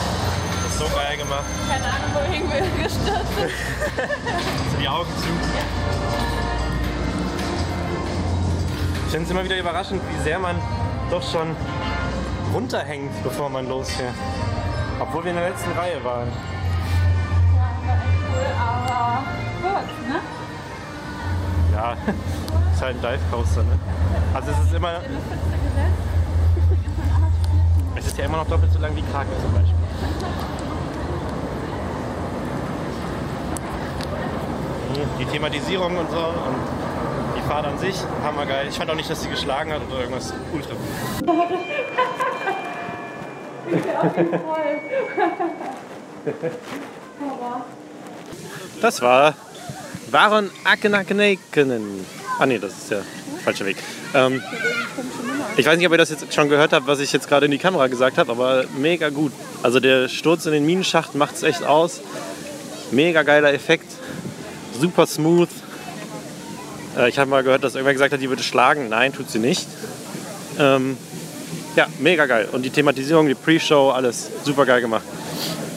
Das 0.65 0.73
ist 0.73 0.79
so 0.79 0.85
geil 0.97 1.17
gemacht. 1.17 1.45
Keine 1.69 1.85
Ahnung, 1.85 2.11
wohin 2.15 2.51
wir 2.51 2.85
gestürzt 2.85 3.37
sind. 3.39 3.51
Die 4.81 4.89
Augen 4.89 5.11
zu. 5.19 5.29
Ich 9.07 9.13
finde 9.13 9.25
es 9.25 9.31
immer 9.31 9.45
wieder 9.45 9.59
überraschend, 9.59 10.01
wie 10.11 10.23
sehr 10.23 10.39
man 10.39 10.57
doch 11.11 11.23
schon 11.23 11.55
runterhängt, 12.55 13.13
bevor 13.23 13.49
man 13.49 13.69
losfährt. 13.69 14.15
Obwohl 15.01 15.25
wir 15.25 15.31
in 15.31 15.37
der 15.37 15.51
letzten 15.51 15.73
Reihe 15.73 16.03
waren. 16.03 16.29
Cool, 18.33 18.47
aber 18.59 19.25
kurz, 19.63 20.09
ne? 20.09 20.21
Ja, 21.75 21.93
ist 22.73 22.83
halt 22.83 22.97
ein 22.97 23.03
Dive 23.03 23.21
Coaster, 23.31 23.63
ne? 23.63 23.79
Also 24.35 24.51
es 24.51 24.59
ist 24.67 24.75
immer, 24.75 25.01
es 27.97 28.07
ist 28.07 28.19
ja 28.19 28.25
immer 28.25 28.39
noch 28.39 28.47
doppelt 28.49 28.73
so 28.73 28.79
lang 28.79 28.95
wie 28.97 29.03
Kraken 29.03 29.31
zum 29.43 29.53
Beispiel. 29.53 29.77
Die 35.19 35.25
Thematisierung 35.27 35.99
und 35.99 36.11
so 36.11 36.17
und 36.17 37.37
die 37.37 37.43
Fahrt 37.43 37.67
an 37.67 37.79
sich, 37.79 37.97
hammergeil. 38.25 38.69
Ich 38.69 38.77
fand 38.79 38.91
auch 38.91 38.95
nicht, 38.95 39.11
dass 39.11 39.23
sie 39.23 39.29
geschlagen 39.29 39.71
hat 39.73 39.83
oder 39.87 40.01
irgendwas 40.01 40.33
ultra. 40.53 40.73
Das 48.81 49.01
war 49.01 49.35
Waron 50.11 50.51
Akenakenen. 50.65 52.05
Ah 52.39 52.47
nee, 52.47 52.59
das 52.59 52.73
ist 52.73 52.91
der 52.91 53.03
falsche 53.43 53.65
Weg. 53.65 53.77
Ähm, 54.15 54.43
ich 55.57 55.67
weiß 55.67 55.79
nicht, 55.79 55.87
ob 55.87 55.93
ihr 55.93 55.99
das 55.99 56.11
jetzt 56.11 56.33
schon 56.35 56.49
gehört 56.49 56.73
habt, 56.73 56.87
was 56.87 57.01
ich 57.01 57.13
jetzt 57.13 57.29
gerade 57.29 57.47
in 57.47 57.53
die 57.53 57.59
Kamera 57.59 57.87
gesagt 57.87 58.19
habe, 58.19 58.31
aber 58.31 58.65
mega 58.77 59.09
gut. 59.09 59.33
Also 59.63 59.81
der 59.81 60.09
Sturz 60.09 60.47
in 60.47 60.53
den 60.53 60.67
Minenschacht 60.67 61.15
macht 61.15 61.37
es 61.37 61.43
echt 61.43 61.65
aus. 61.65 62.01
Mega 62.91 63.23
geiler 63.23 63.53
Effekt. 63.53 63.91
Super 64.79 65.07
smooth. 65.07 65.49
Äh, 66.97 67.09
ich 67.09 67.19
habe 67.19 67.31
mal 67.31 67.43
gehört, 67.43 67.65
dass 67.65 67.75
irgendwer 67.75 67.95
gesagt 67.95 68.13
hat, 68.13 68.21
die 68.21 68.29
würde 68.29 68.43
schlagen. 68.43 68.91
Nein, 68.91 69.13
tut 69.13 69.31
sie 69.31 69.39
nicht. 69.39 69.67
Ähm, 70.59 70.99
ja, 71.77 71.87
mega 72.01 72.27
geil. 72.27 72.49
Und 72.53 72.63
die 72.63 72.71
Thematisierung, 72.71 73.29
die 73.29 73.35
Pre-Show, 73.35 73.91
alles 73.91 74.31
super 74.45 74.67
geil 74.67 74.81
gemacht. 74.81 75.05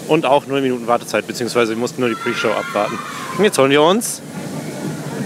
Und 0.07 0.25
auch 0.25 0.47
0 0.47 0.61
Minuten 0.61 0.87
Wartezeit, 0.87 1.27
beziehungsweise 1.27 1.73
wir 1.73 1.77
mussten 1.77 2.01
nur 2.01 2.09
die 2.09 2.15
Pre-Show 2.15 2.49
abwarten. 2.49 2.97
Und 3.37 3.43
jetzt 3.43 3.59
holen 3.59 3.69
wir 3.69 3.83
uns. 3.83 4.21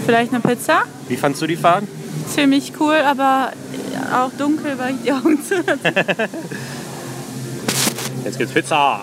Vielleicht 0.04 0.32
eine 0.32 0.40
Pizza? 0.40 0.82
Wie 1.08 1.16
fandst 1.16 1.40
du 1.40 1.46
die 1.46 1.56
Fahrt? 1.56 1.84
Ziemlich 2.28 2.72
cool, 2.78 2.96
aber 2.96 3.52
auch 4.12 4.30
dunkel, 4.36 4.76
weil 4.78 4.94
ich 4.94 5.02
die 5.02 5.12
Augen 5.12 5.42
zu 5.42 5.54
Jetzt 8.24 8.38
gibt's 8.38 8.52
Pizza. 8.52 9.00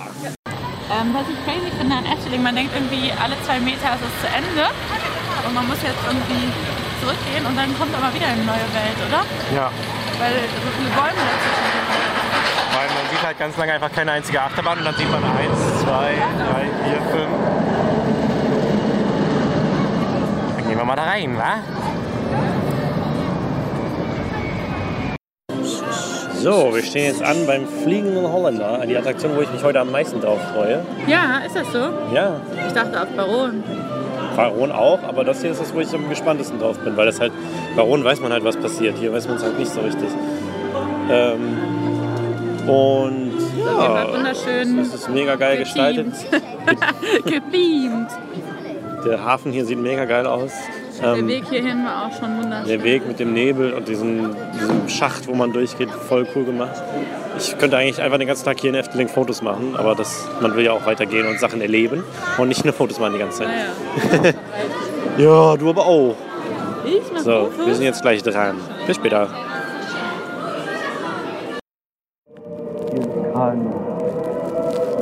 Ähm, 0.92 1.14
was 1.14 1.24
ich 1.30 1.38
crazy 1.46 1.72
finde 1.78 1.96
an 1.96 2.06
Efteling, 2.06 2.44
man 2.44 2.56
denkt 2.56 2.74
irgendwie, 2.76 3.12
alle 3.12 3.36
zwei 3.46 3.60
Meter 3.60 3.96
ist 3.96 4.04
es 4.04 4.22
zu 4.22 4.28
Ende. 4.28 4.70
Und 5.48 5.54
man 5.54 5.68
muss 5.68 5.78
jetzt 5.82 6.02
irgendwie 6.06 6.52
zurückgehen 7.02 7.46
und 7.46 7.56
dann 7.56 7.76
kommt 7.78 7.96
aber 7.96 8.14
wieder 8.14 8.28
eine 8.28 8.44
neue 8.44 8.68
Welt, 8.74 8.98
oder? 9.08 9.26
Ja. 9.56 9.72
Weil 10.22 10.34
so 10.34 10.70
viele 10.78 10.90
Bäume 10.90 11.18
dazwischen 11.18 11.66
sind. 11.74 11.90
Weil 12.78 12.88
man 12.88 13.10
sieht 13.10 13.24
halt 13.26 13.40
ganz 13.40 13.58
lange 13.58 13.74
einfach 13.74 13.92
keine 13.92 14.12
einzige 14.12 14.40
Achterbahn 14.40 14.78
und 14.78 14.86
dann 14.86 14.94
sieht 14.96 15.10
man 15.10 15.24
eins, 15.24 15.82
zwei, 15.82 16.14
drei, 16.38 16.70
vier, 16.86 17.02
fünf. 17.12 17.32
Dann 20.58 20.68
gehen 20.68 20.78
wir 20.78 20.86
mal 20.86 20.96
da 20.96 21.04
rein, 21.06 21.36
wa? 21.38 21.56
So, 26.36 26.74
wir 26.74 26.84
stehen 26.84 27.06
jetzt 27.06 27.24
an 27.24 27.46
beim 27.48 27.68
Fliegenden 27.84 28.32
Holländer, 28.32 28.86
die 28.88 28.98
Attraktion, 28.98 29.36
wo 29.36 29.42
ich 29.42 29.52
mich 29.52 29.64
heute 29.64 29.80
am 29.80 29.92
meisten 29.92 30.22
drauf 30.22 30.40
freue. 30.54 30.84
Ja, 31.08 31.40
ist 31.46 31.56
das 31.56 31.72
so? 31.72 31.94
Ja, 32.14 32.40
Ich 32.68 32.74
dachte 32.74 33.02
auf 33.02 33.10
Baron. 33.16 33.64
Baron 34.36 34.72
auch, 34.72 35.04
aber 35.04 35.24
das 35.24 35.42
hier 35.42 35.52
ist 35.52 35.62
das, 35.62 35.74
wo 35.74 35.80
ich 35.80 35.94
am 35.94 36.10
gespanntesten 36.10 36.60
drauf 36.60 36.78
bin, 36.80 36.96
weil 36.98 37.06
das 37.06 37.20
halt, 37.20 37.32
Baron 37.76 38.04
weiß 38.04 38.22
man 38.22 38.32
halt, 38.32 38.44
was 38.44 38.58
passiert, 38.58 38.98
hier 38.98 39.14
weiß 39.14 39.28
man 39.28 39.38
es 39.38 39.44
halt 39.44 39.58
nicht 39.60 39.72
so 39.72 39.82
richtig. 39.82 40.10
Ähm, 41.10 41.58
und 42.68 43.34
Ja, 43.58 44.04
ja, 44.04 44.14
wunderschön 44.14 44.80
es 44.80 44.94
ist 44.94 45.10
mega 45.10 45.36
geil 45.36 45.58
gestaltet. 45.58 46.14
gebeamt. 47.26 48.12
Der 49.06 49.26
Hafen 49.26 49.52
hier 49.52 49.66
sieht 49.66 49.80
mega 49.80 50.06
geil 50.06 50.28
aus. 50.28 50.52
Der 51.02 51.16
Ähm, 51.16 51.28
Weg 51.28 51.46
hierhin 51.50 51.84
war 51.84 52.06
auch 52.06 52.12
schon 52.20 52.38
wunderschön. 52.38 52.68
der 52.68 52.84
Weg 52.84 53.08
mit 53.08 53.20
dem 53.20 53.34
Nebel 53.34 53.74
und 53.74 53.88
diesem, 53.88 54.36
diesem 54.54 54.88
Schacht, 54.88 55.28
wo 55.28 55.34
man 55.34 55.52
durchgeht, 55.52 55.90
voll 55.90 56.28
cool 56.36 56.46
gemacht. 56.46 56.82
Ich 57.38 57.58
könnte 57.58 57.78
eigentlich 57.78 58.02
einfach 58.02 58.20
den 58.20 58.28
ganzen 58.28 58.46
Tag 58.46 58.60
hier 58.60 58.70
in 58.70 58.76
Efteling 58.76 59.08
Fotos 59.08 59.42
machen, 59.42 59.76
aber 59.78 59.96
das, 59.96 60.28
man 60.42 60.56
will 60.56 60.66
ja 60.66 60.74
auch 60.74 60.86
weitergehen 60.86 61.28
und 61.28 61.40
Sachen 61.40 61.62
erleben 61.62 62.04
und 62.38 62.50
nicht 62.50 62.64
nur 62.66 62.74
Fotos 62.74 63.00
machen 63.00 63.14
die 63.14 63.20
ganze 63.20 63.40
Zeit. 63.40 63.48
Naja. 63.48 64.34
Ja, 65.18 65.58
du 65.58 65.70
aber 65.70 65.86
auch. 65.86 66.16
Ich 66.86 67.02
mach 67.14 67.20
So, 67.22 67.50
Fotos. 67.52 67.66
wir 67.68 67.76
sind 67.76 67.84
jetzt 67.84 68.02
gleich 68.02 68.24
dran. 68.24 68.56
Bis 68.88 68.96
später. 68.96 69.28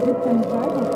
geht's 0.06 0.26
ja 0.26 0.89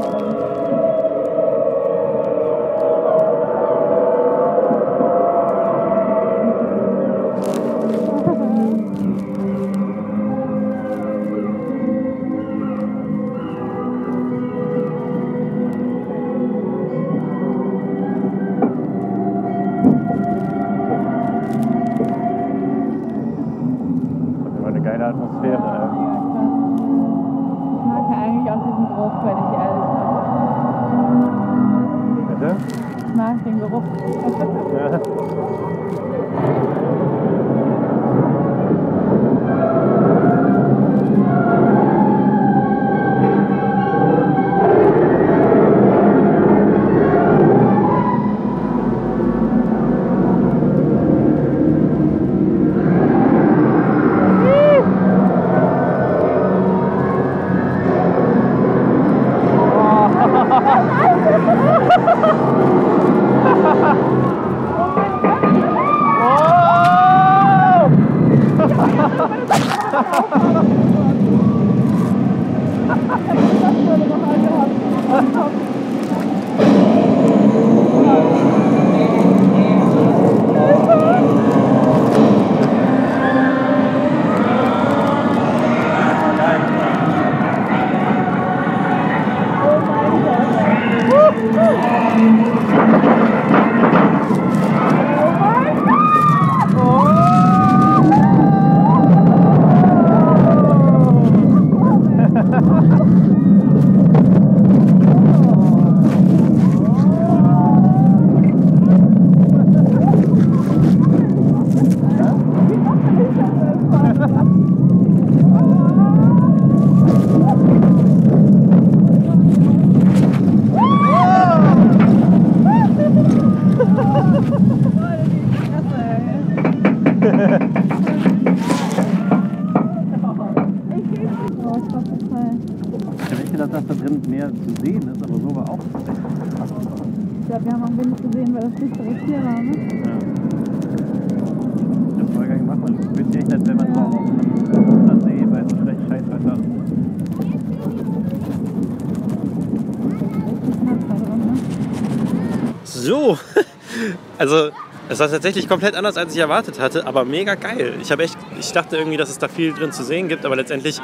war 155.24 155.32
tatsächlich 155.32 155.70
komplett 155.70 155.96
anders, 155.96 156.18
als 156.18 156.34
ich 156.34 156.40
erwartet 156.40 156.82
hatte, 156.82 157.08
aber 157.08 157.24
mega 157.24 157.56
geil. 157.56 157.94
Ich 158.02 158.12
habe 158.12 158.24
echt, 158.24 158.38
ich 158.60 158.74
dachte 158.74 158.98
irgendwie, 158.98 159.16
dass 159.16 159.30
es 159.30 159.38
da 159.38 159.48
viel 159.48 159.72
drin 159.72 159.94
zu 159.94 160.04
sehen 160.04 160.28
gibt, 160.28 160.46
aber 160.46 160.58
letztendlich 160.58 161.00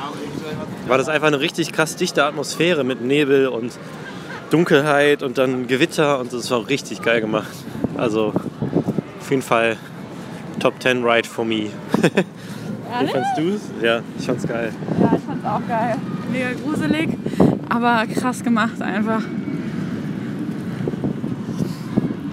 war 0.88 0.97
das 0.97 1.08
einfach 1.08 1.27
eine 1.27 1.39
richtig 1.39 1.71
krass 1.71 1.95
dichte 1.95 2.25
Atmosphäre 2.25 2.84
mit 2.84 3.01
Nebel 3.01 3.47
und 3.47 3.71
Dunkelheit 4.49 5.23
und 5.23 5.38
dann 5.38 5.67
Gewitter 5.67 6.19
und 6.19 6.34
das 6.34 6.51
war 6.51 6.67
richtig 6.67 7.01
geil 7.01 7.21
gemacht. 7.21 7.47
Also 7.95 8.34
auf 9.21 9.29
jeden 9.29 9.41
Fall 9.41 9.77
Top 10.60 10.82
10 10.82 11.01
Ride 11.05 11.27
for 11.27 11.45
me. 11.45 11.67
Wie 12.99 13.08
fandst 13.08 13.38
du 13.38 13.49
es? 13.51 13.62
Ja, 13.82 14.01
ich 14.17 14.25
fand's 14.25 14.45
geil. 14.45 14.73
Ja, 14.99 15.13
ich 15.15 15.23
fand's 15.23 15.45
auch 15.45 15.65
geil. 15.65 15.95
Mega 16.29 16.49
gruselig, 16.62 17.10
aber 17.69 18.05
krass 18.08 18.43
gemacht 18.43 18.82
einfach. 18.82 19.21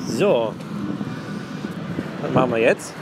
So, 0.09 0.53
was 2.23 2.31
machen 2.33 2.51
wir 2.53 2.59
jetzt? 2.59 2.93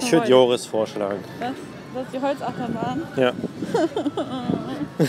Ich 0.00 0.10
würde. 0.12 0.28
Joris 0.28 0.66
vorschlagen. 0.66 1.18
Das, 1.40 1.50
das 1.94 2.04
ist 2.04 2.12
die 2.14 2.20
Holzachterbahn. 2.20 3.02
Ja. 3.16 3.32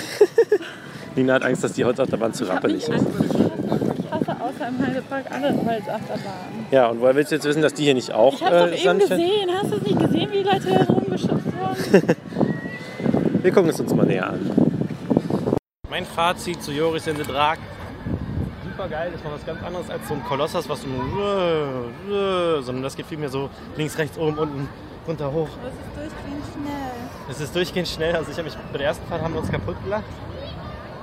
Nina 1.16 1.34
hat 1.36 1.44
Angst, 1.44 1.64
dass 1.64 1.74
die 1.74 1.86
Holzachterbahn 1.86 2.34
zu 2.34 2.46
rappelig 2.46 2.84
ist. 2.84 2.92
Angst. 2.92 3.08
Ich 3.20 4.12
hasse 4.12 4.42
außer 4.42 4.68
im 4.68 4.86
Heidepark 4.86 5.26
alle 5.32 5.50
Holzachterbahnen. 5.50 6.66
Ja, 6.72 6.88
und 6.88 7.02
woher 7.02 7.16
willst 7.16 7.32
du 7.32 7.36
jetzt 7.36 7.46
wissen, 7.46 7.62
dass 7.62 7.74
die 7.74 7.84
hier 7.84 7.94
nicht 7.94 8.12
auch 8.12 8.34
Ich 8.34 8.42
hab's 8.44 8.52
doch 8.52 8.68
äh, 8.68 8.74
eben 8.76 8.84
Sandstein- 8.84 9.20
gesehen. 9.20 9.50
Hast 9.54 9.72
du 9.72 9.76
es 9.78 9.82
nicht 9.84 10.00
gesehen, 10.00 10.32
wie 10.32 10.38
die 10.38 10.44
Leute 10.44 10.70
herumgeschubst 10.70 11.46
wurden? 11.46 12.16
Wir 13.44 13.52
gucken 13.52 13.70
es 13.70 13.80
uns 13.80 13.94
mal 13.94 14.06
näher 14.06 14.28
an. 14.30 14.52
Mein 15.90 16.06
Fazit 16.06 16.64
zu 16.64 16.72
Joris 16.72 17.08
in 17.08 17.18
the 17.18 17.24
Drag. 17.24 17.58
Super 18.76 18.90
geil, 18.90 19.12
das 19.14 19.24
war 19.24 19.34
was 19.34 19.46
ganz 19.46 19.62
anderes 19.62 19.88
als 19.88 20.08
so 20.08 20.16
ein 20.16 20.24
Kolossos, 20.24 20.68
was 20.68 20.82
so 20.82 20.88
sondern 22.64 22.82
das 22.82 22.96
geht 22.96 23.06
vielmehr 23.06 23.30
so 23.30 23.52
links, 23.78 24.00
rechts, 24.00 24.18
oben, 24.18 24.36
unten, 24.36 24.68
runter, 25.08 25.32
hoch. 25.32 25.50
Das 25.62 25.74
ist 25.74 25.96
durchgehend 25.96 26.44
schnell. 26.52 27.30
Es 27.30 27.40
ist 27.40 27.56
durchgehend 27.56 27.88
schnell. 27.88 28.16
Also 28.16 28.32
ich 28.32 28.38
habe 28.38 28.50
mich 28.50 28.58
bei 28.72 28.80
der 28.80 28.88
ersten 28.88 29.06
Fahrt 29.08 29.22
haben 29.22 29.36
wir 29.36 29.42
uns 29.42 29.52
kaputt 29.52 29.76
gelacht, 29.84 30.04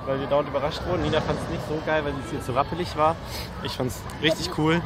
weil 0.05 0.19
wir 0.19 0.27
dauernd 0.27 0.49
überrascht 0.49 0.81
wurden. 0.85 1.03
Nina 1.03 1.21
fand 1.21 1.39
es 1.39 1.49
nicht 1.49 1.63
so 1.69 1.81
geil, 1.87 2.05
weil 2.05 2.13
es 2.25 2.31
hier 2.31 2.41
zu 2.41 2.53
rappelig 2.53 2.97
war. 2.97 3.15
Ich 3.63 3.73
fand 3.73 3.93
es 3.93 4.03
richtig 4.21 4.51
cool. 4.59 4.83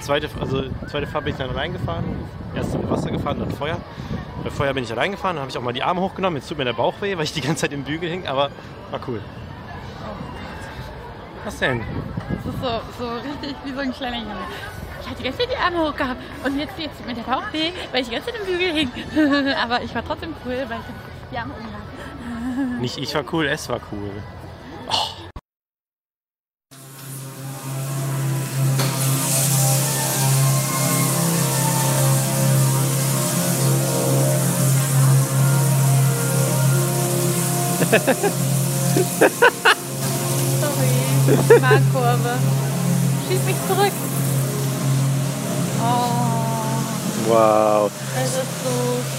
Zweite, 0.00 0.28
also 0.40 0.64
zweite 0.90 1.06
Fahrt 1.06 1.24
bin 1.24 1.32
ich 1.32 1.38
dann 1.38 1.48
allein 1.48 1.72
gefahren. 1.72 2.04
Erst 2.54 2.74
im 2.74 2.90
Wasser 2.90 3.10
gefahren, 3.10 3.38
dann 3.38 3.50
Feuer. 3.50 3.78
Bei 4.44 4.50
Feuer 4.50 4.74
bin 4.74 4.84
ich 4.84 4.92
allein 4.92 5.12
gefahren, 5.12 5.36
dann 5.36 5.42
habe 5.42 5.50
ich 5.50 5.56
auch 5.56 5.62
mal 5.62 5.72
die 5.72 5.82
Arme 5.82 6.02
hochgenommen. 6.02 6.36
Jetzt 6.36 6.48
tut 6.50 6.58
mir 6.58 6.64
der 6.64 6.74
Bauch 6.74 6.94
weh, 7.00 7.16
weil 7.16 7.24
ich 7.24 7.32
die 7.32 7.40
ganze 7.40 7.62
Zeit 7.62 7.72
im 7.72 7.84
Bügel 7.84 8.10
hing, 8.10 8.26
aber 8.26 8.50
war 8.90 9.00
cool. 9.08 9.20
Was 11.44 11.58
denn? 11.58 11.80
Das 12.44 12.54
ist 12.54 12.60
so, 12.60 12.80
so 12.98 13.10
richtig 13.14 13.56
wie 13.64 13.72
so 13.72 13.78
ein 13.80 13.92
kleiner 13.92 14.18
Junge. 14.18 14.36
Ich 15.00 15.08
hatte 15.08 15.22
Zeit 15.22 15.48
die 15.50 15.56
Arme 15.56 15.88
hoch 15.88 15.96
gehabt 15.96 16.20
und 16.44 16.58
jetzt, 16.58 16.78
jetzt 16.78 16.98
tut 16.98 17.06
mir 17.06 17.14
der 17.14 17.22
Bauch 17.22 17.52
weh, 17.52 17.72
weil 17.92 18.02
ich 18.02 18.10
Zeit 18.10 18.34
im 18.38 18.46
Bügel 18.46 18.72
hing. 18.72 18.90
Aber 19.62 19.82
ich 19.82 19.94
war 19.94 20.04
trotzdem 20.04 20.34
cool, 20.44 20.66
weil 20.68 20.80
ich 20.80 21.30
die 21.32 21.38
Arme 21.38 21.54
hatte. 21.54 22.80
Nicht 22.80 22.98
ich 22.98 23.14
war 23.14 23.24
cool, 23.32 23.46
es 23.46 23.68
war 23.68 23.80
cool. 23.90 24.10
Sorry. 37.90 38.30
Markkurve. 41.60 42.36
Schieß 43.28 43.40
mich 43.46 43.56
zurück. 43.68 43.92
Oh, 45.82 47.32
Wow. 47.32 47.90
es 48.16 48.28
ist 48.30 48.34
so 48.34 48.70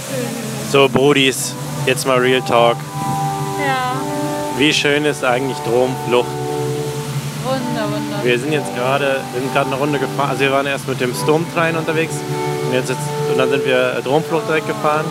schön. 0.09 0.71
So, 0.71 0.89
Brudis, 0.89 1.53
jetzt 1.85 2.05
mal 2.05 2.17
Real 2.17 2.41
Talk. 2.41 2.77
Ja, 3.65 3.93
Wie 4.57 4.73
schön 4.73 5.05
ist 5.05 5.23
eigentlich 5.23 5.57
Dromflucht? 5.59 6.27
wunder, 7.43 7.83
wunder. 7.91 8.23
Wir 8.23 8.37
sind 8.39 8.51
jetzt 8.51 8.73
gerade, 8.75 9.21
wir 9.33 9.41
sind 9.41 9.53
gerade 9.53 9.67
eine 9.67 9.75
Runde 9.77 9.97
gefahren. 9.99 10.29
Also 10.29 10.41
wir 10.41 10.51
waren 10.51 10.65
erst 10.67 10.87
mit 10.87 10.99
dem 11.01 11.13
Sturmtrain 11.15 11.75
unterwegs 11.75 12.13
und 12.67 12.73
jetzt, 12.73 12.89
jetzt 12.89 12.99
und 13.31 13.37
dann 13.37 13.49
sind 13.49 13.65
wir 13.65 14.01
Dromflucht 14.03 14.47
direkt 14.47 14.67
gefahren. 14.67 15.05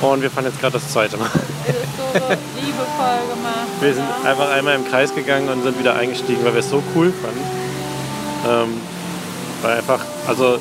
Und 0.00 0.22
wir 0.22 0.30
fahren 0.30 0.44
jetzt 0.46 0.60
gerade 0.60 0.74
das 0.74 0.88
zweite 0.88 1.16
Mal. 1.16 1.28
Es 1.66 1.74
ist 1.74 1.78
so 1.96 2.04
liebevoll 2.60 3.20
gemacht. 3.34 3.63
Wir 3.84 3.92
sind 3.92 4.06
einfach 4.24 4.50
einmal 4.50 4.76
im 4.76 4.88
Kreis 4.88 5.14
gegangen 5.14 5.46
und 5.50 5.62
sind 5.62 5.78
wieder 5.78 5.94
eingestiegen, 5.94 6.42
weil 6.42 6.54
wir 6.54 6.60
es 6.60 6.70
so 6.70 6.82
cool 6.94 7.12
fanden. 7.12 7.44
Ähm, 8.48 8.80
weil 9.60 9.76
einfach, 9.76 10.00
also 10.26 10.58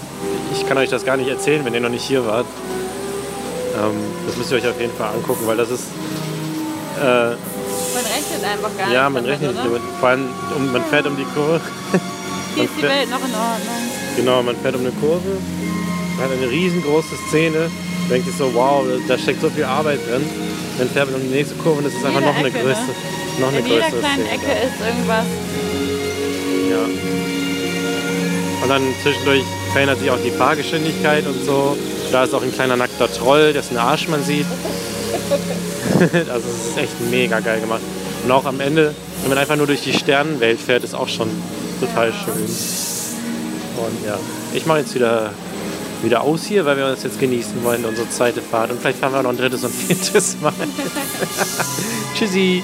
ich 0.51 0.67
kann 0.67 0.77
euch 0.77 0.89
das 0.89 1.05
gar 1.05 1.15
nicht 1.15 1.29
erzählen, 1.29 1.63
wenn 1.63 1.73
ihr 1.73 1.79
noch 1.79 1.89
nicht 1.89 2.03
hier 2.03 2.25
wart. 2.27 2.45
Ähm, 3.75 3.95
das 4.27 4.35
müsst 4.35 4.51
ihr 4.51 4.57
euch 4.57 4.67
auf 4.67 4.77
jeden 4.77 4.93
Fall 4.97 5.13
angucken, 5.13 5.47
weil 5.47 5.55
das 5.55 5.71
ist, 5.71 5.85
äh, 6.99 7.05
Man 7.05 7.37
rechnet 8.03 8.43
einfach 8.43 8.77
gar 8.77 8.91
ja, 8.91 9.09
nicht 9.09 9.13
man 9.13 9.23
damit, 9.23 9.41
rechnet 9.41 9.71
nicht. 9.71 9.83
Vor 10.01 10.09
allem, 10.09 10.27
um, 10.57 10.73
man 10.73 10.83
fährt 10.83 11.07
um 11.07 11.15
die 11.15 11.23
Kurve. 11.33 11.61
Hier 12.55 12.65
ist 12.65 12.73
die 12.77 12.83
Welt 12.83 13.09
noch 13.09 13.19
in 13.19 13.33
Ordnung. 13.33 13.83
Genau, 14.17 14.43
man 14.43 14.57
fährt 14.57 14.75
um 14.75 14.81
eine 14.81 14.91
Kurve, 14.91 15.37
man 16.17 16.25
hat 16.25 16.37
eine 16.37 16.51
riesengroße 16.51 17.15
Szene, 17.29 17.71
denkt 18.09 18.27
sich 18.27 18.35
so, 18.35 18.53
wow, 18.53 18.85
da 19.07 19.17
steckt 19.17 19.41
so 19.41 19.49
viel 19.49 19.63
Arbeit 19.63 19.99
drin. 20.07 20.23
Dann 20.77 20.89
fährt 20.89 21.11
man 21.11 21.21
um 21.21 21.27
die 21.27 21.35
nächste 21.35 21.55
Kurve 21.55 21.79
und 21.79 21.85
es 21.85 21.93
ist 21.93 22.05
einfach 22.05 22.21
noch 22.21 22.35
eine 22.35 22.47
Ecke, 22.47 22.57
ne? 22.57 22.63
größere, 22.63 22.95
noch 23.39 23.47
eine 23.49 23.59
In 23.59 23.65
jeder 23.65 23.89
kleinen. 23.89 24.25
Ecke 24.25 24.51
ist 24.51 24.79
irgendwas. 24.85 25.25
Ja. 26.69 26.83
Und 28.63 28.69
dann 28.69 28.81
zwischendurch 29.03 29.43
verändert 29.71 29.99
sich 29.99 30.09
auch 30.09 30.19
die 30.23 30.31
Fahrgeschwindigkeit 30.31 31.27
und 31.27 31.45
so. 31.45 31.77
Da 32.11 32.23
ist 32.23 32.33
auch 32.33 32.41
ein 32.43 32.53
kleiner 32.53 32.75
nackter 32.75 33.11
Troll, 33.11 33.53
dessen 33.53 33.77
Arsch 33.77 34.07
man 34.07 34.23
sieht. 34.23 34.45
also 36.31 36.47
es 36.49 36.69
ist 36.69 36.77
echt 36.77 37.01
mega 37.11 37.39
geil 37.39 37.59
gemacht. 37.59 37.81
Und 38.23 38.31
auch 38.31 38.45
am 38.45 38.59
Ende, 38.59 38.95
wenn 39.21 39.29
man 39.29 39.37
einfach 39.37 39.55
nur 39.55 39.67
durch 39.67 39.81
die 39.81 39.93
Sternenwelt 39.93 40.59
fährt, 40.59 40.83
ist 40.83 40.95
auch 40.95 41.07
schon 41.07 41.29
total 41.79 42.13
schön. 42.13 42.33
Und 42.35 44.05
ja, 44.05 44.17
ich 44.53 44.65
mache 44.65 44.79
jetzt 44.79 44.95
wieder, 44.95 45.31
wieder 46.03 46.21
aus 46.21 46.43
hier, 46.43 46.65
weil 46.65 46.77
wir 46.77 46.85
uns 46.85 47.03
jetzt 47.03 47.19
genießen 47.19 47.63
wollen, 47.63 47.85
unsere 47.85 48.09
zweite 48.09 48.41
Fahrt. 48.41 48.71
Und 48.71 48.79
vielleicht 48.79 48.99
fahren 48.99 49.13
wir 49.13 49.23
noch 49.23 49.29
ein 49.29 49.37
drittes 49.37 49.63
und 49.63 49.71
viertes 49.71 50.39
Mal. 50.41 50.53
Tschüssi. 52.15 52.61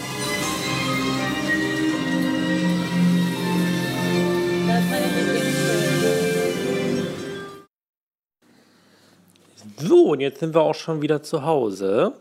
So, 9.77 10.09
und 10.11 10.19
jetzt 10.19 10.41
sind 10.41 10.53
wir 10.53 10.61
auch 10.61 10.75
schon 10.75 11.01
wieder 11.01 11.23
zu 11.23 11.45
Hause. 11.45 12.13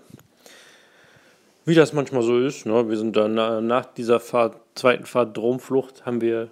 Wie 1.64 1.74
das 1.74 1.92
manchmal 1.92 2.22
so 2.22 2.38
ist, 2.38 2.64
ne? 2.64 2.88
wir 2.88 2.96
sind 2.96 3.16
dann 3.16 3.36
äh, 3.36 3.60
nach 3.60 3.84
dieser 3.84 4.20
Fahrt, 4.20 4.56
zweiten 4.74 5.04
Fahrt 5.04 5.36
Dromflucht, 5.36 6.06
haben 6.06 6.20
wir 6.20 6.48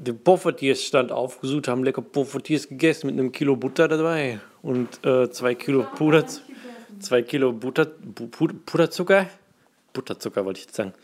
den 0.00 0.18
Poffertiersstand 0.18 1.10
aufgesucht, 1.12 1.68
haben 1.68 1.82
lecker 1.84 2.02
Poffertiers 2.02 2.68
gegessen 2.68 3.08
mit 3.08 3.18
einem 3.18 3.32
Kilo 3.32 3.56
Butter 3.56 3.88
dabei 3.88 4.40
und 4.62 5.04
äh, 5.04 5.30
zwei 5.30 5.54
Kilo 5.54 5.86
Puder, 5.96 6.24
zwei 7.00 7.22
Kilo 7.22 7.52
Butter, 7.52 7.86
Bu- 7.86 8.26
Pu- 8.26 8.54
Puderzucker, 8.64 9.26
Butterzucker 9.92 10.44
wollte 10.44 10.60
ich 10.60 10.66
jetzt 10.66 10.76
sagen, 10.76 10.94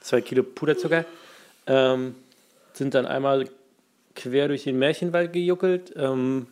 zwei 0.00 0.20
Kilo 0.20 0.42
Puderzucker, 0.42 1.04
ähm, 1.66 2.14
sind 2.74 2.94
dann 2.94 3.06
einmal 3.06 3.48
quer 4.14 4.48
durch 4.48 4.64
den 4.64 4.78
Märchenwald 4.78 5.32
gejuckelt, 5.32 5.92
ähm, 5.96 6.46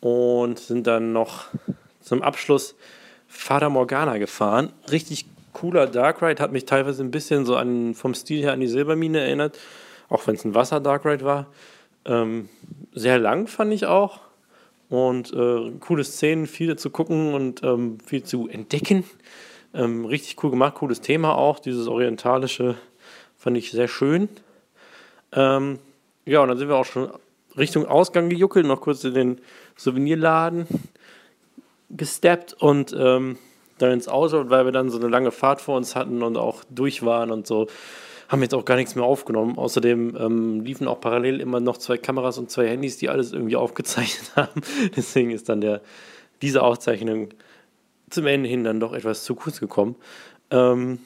und 0.00 0.58
sind 0.58 0.86
dann 0.86 1.12
noch 1.12 1.44
zum 2.00 2.22
Abschluss 2.22 2.74
Fata 3.28 3.70
Morgana 3.70 4.18
gefahren. 4.18 4.72
Richtig 4.90 5.26
cooler 5.52 5.86
Dark 5.86 6.20
Ride, 6.22 6.42
hat 6.42 6.52
mich 6.52 6.66
teilweise 6.66 7.02
ein 7.04 7.10
bisschen 7.10 7.46
so 7.46 7.56
an, 7.56 7.94
vom 7.94 8.12
Stil 8.14 8.42
her 8.42 8.52
an 8.52 8.60
die 8.60 8.66
Silbermine 8.66 9.20
erinnert, 9.20 9.58
auch 10.12 10.26
wenn 10.26 10.34
es 10.34 10.44
ein 10.44 10.54
Wasser-Dark 10.54 11.04
Ride 11.04 11.24
war. 11.24 11.46
Ähm, 12.04 12.48
sehr 12.92 13.18
lang 13.18 13.46
fand 13.46 13.72
ich 13.72 13.86
auch 13.86 14.20
und 14.88 15.32
äh, 15.32 15.70
coole 15.80 16.04
Szenen, 16.04 16.46
viele 16.46 16.76
zu 16.76 16.90
gucken 16.90 17.32
und 17.34 17.62
ähm, 17.62 17.98
viel 18.04 18.22
zu 18.22 18.48
entdecken. 18.48 19.04
Ähm, 19.74 20.04
richtig 20.04 20.42
cool 20.44 20.50
gemacht, 20.50 20.74
cooles 20.74 21.00
Thema 21.00 21.34
auch, 21.34 21.58
dieses 21.58 21.88
orientalische 21.88 22.76
fand 23.38 23.56
ich 23.56 23.70
sehr 23.70 23.88
schön. 23.88 24.28
Ähm, 25.32 25.78
ja, 26.26 26.40
und 26.40 26.48
dann 26.48 26.58
sind 26.58 26.68
wir 26.68 26.76
auch 26.76 26.84
schon 26.84 27.10
Richtung 27.56 27.86
Ausgang 27.86 28.28
gejuckelt, 28.28 28.66
noch 28.66 28.80
kurz 28.80 29.02
in 29.04 29.14
den 29.14 29.40
Souvenirladen 29.76 30.66
gesteppt 31.88 32.54
und 32.54 32.94
ähm, 32.98 33.38
dann 33.78 33.92
ins 33.92 34.08
Auto, 34.08 34.50
weil 34.50 34.66
wir 34.66 34.72
dann 34.72 34.90
so 34.90 34.98
eine 34.98 35.08
lange 35.08 35.30
Fahrt 35.30 35.60
vor 35.60 35.76
uns 35.76 35.96
hatten 35.96 36.22
und 36.22 36.36
auch 36.36 36.64
durch 36.70 37.02
waren 37.04 37.30
und 37.30 37.46
so, 37.46 37.66
haben 38.32 38.42
jetzt 38.42 38.54
auch 38.54 38.64
gar 38.64 38.76
nichts 38.76 38.94
mehr 38.94 39.04
aufgenommen. 39.04 39.58
Außerdem 39.58 40.16
ähm, 40.18 40.60
liefen 40.64 40.88
auch 40.88 41.00
parallel 41.00 41.38
immer 41.38 41.60
noch 41.60 41.76
zwei 41.76 41.98
Kameras 41.98 42.38
und 42.38 42.50
zwei 42.50 42.66
Handys, 42.66 42.96
die 42.96 43.10
alles 43.10 43.32
irgendwie 43.32 43.56
aufgezeichnet 43.56 44.32
haben. 44.36 44.62
Deswegen 44.96 45.30
ist 45.30 45.50
dann 45.50 45.60
der, 45.60 45.82
diese 46.40 46.62
Aufzeichnung 46.62 47.28
zum 48.08 48.26
Ende 48.26 48.48
hin 48.48 48.64
dann 48.64 48.80
doch 48.80 48.94
etwas 48.94 49.24
zu 49.24 49.34
kurz 49.34 49.60
gekommen. 49.60 49.96
Ähm, 50.50 51.00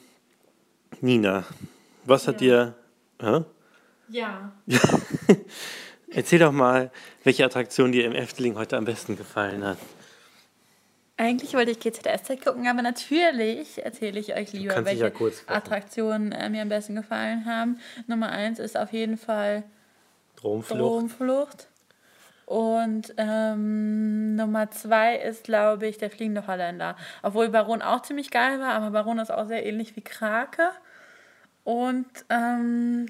Nina, 1.01 1.43
was 2.05 2.27
hat 2.29 2.39
dir... 2.39 2.75
Hä? 3.19 3.41
Ja. 4.09 4.53
Erzähl 6.09 6.39
doch 6.39 6.53
mal, 6.53 6.91
welche 7.25 7.43
Attraktion 7.43 7.91
dir 7.91 8.05
im 8.05 8.13
Efteling 8.13 8.55
heute 8.55 8.77
am 8.77 8.85
besten 8.85 9.17
gefallen 9.17 9.65
hat. 9.65 9.77
Eigentlich 11.19 11.55
wollte 11.55 11.71
ich 11.71 11.79
GZSZ 11.79 12.43
gucken, 12.43 12.67
aber 12.67 12.83
natürlich 12.83 13.83
erzähle 13.83 14.19
ich 14.19 14.35
euch 14.35 14.53
lieber, 14.53 14.85
welche 14.85 15.11
ja. 15.11 15.11
Attraktionen 15.47 16.31
äh, 16.31 16.47
mir 16.49 16.61
am 16.61 16.69
besten 16.69 16.95
gefallen 16.95 17.45
haben. 17.45 17.79
Nummer 18.05 18.29
eins 18.29 18.59
ist 18.59 18.77
auf 18.77 18.93
jeden 18.93 19.17
Fall 19.17 19.63
Dromflucht. 20.35 20.79
Stromflucht. 20.79 21.67
Und 22.45 23.13
ähm, 23.17 24.35
Nummer 24.35 24.71
zwei 24.71 25.17
ist, 25.17 25.43
glaube 25.43 25.87
ich, 25.87 25.97
der 25.97 26.09
fliegende 26.09 26.47
Holländer. 26.47 26.95
Obwohl 27.23 27.49
Baron 27.49 27.81
auch 27.81 28.03
ziemlich 28.03 28.31
geil 28.31 28.59
war, 28.59 28.73
aber 28.73 28.91
Baron 28.91 29.19
ist 29.19 29.31
auch 29.31 29.47
sehr 29.47 29.65
ähnlich 29.65 29.95
wie 29.95 30.01
Krake. 30.01 30.69
Und 31.63 32.07
ähm, 32.29 33.07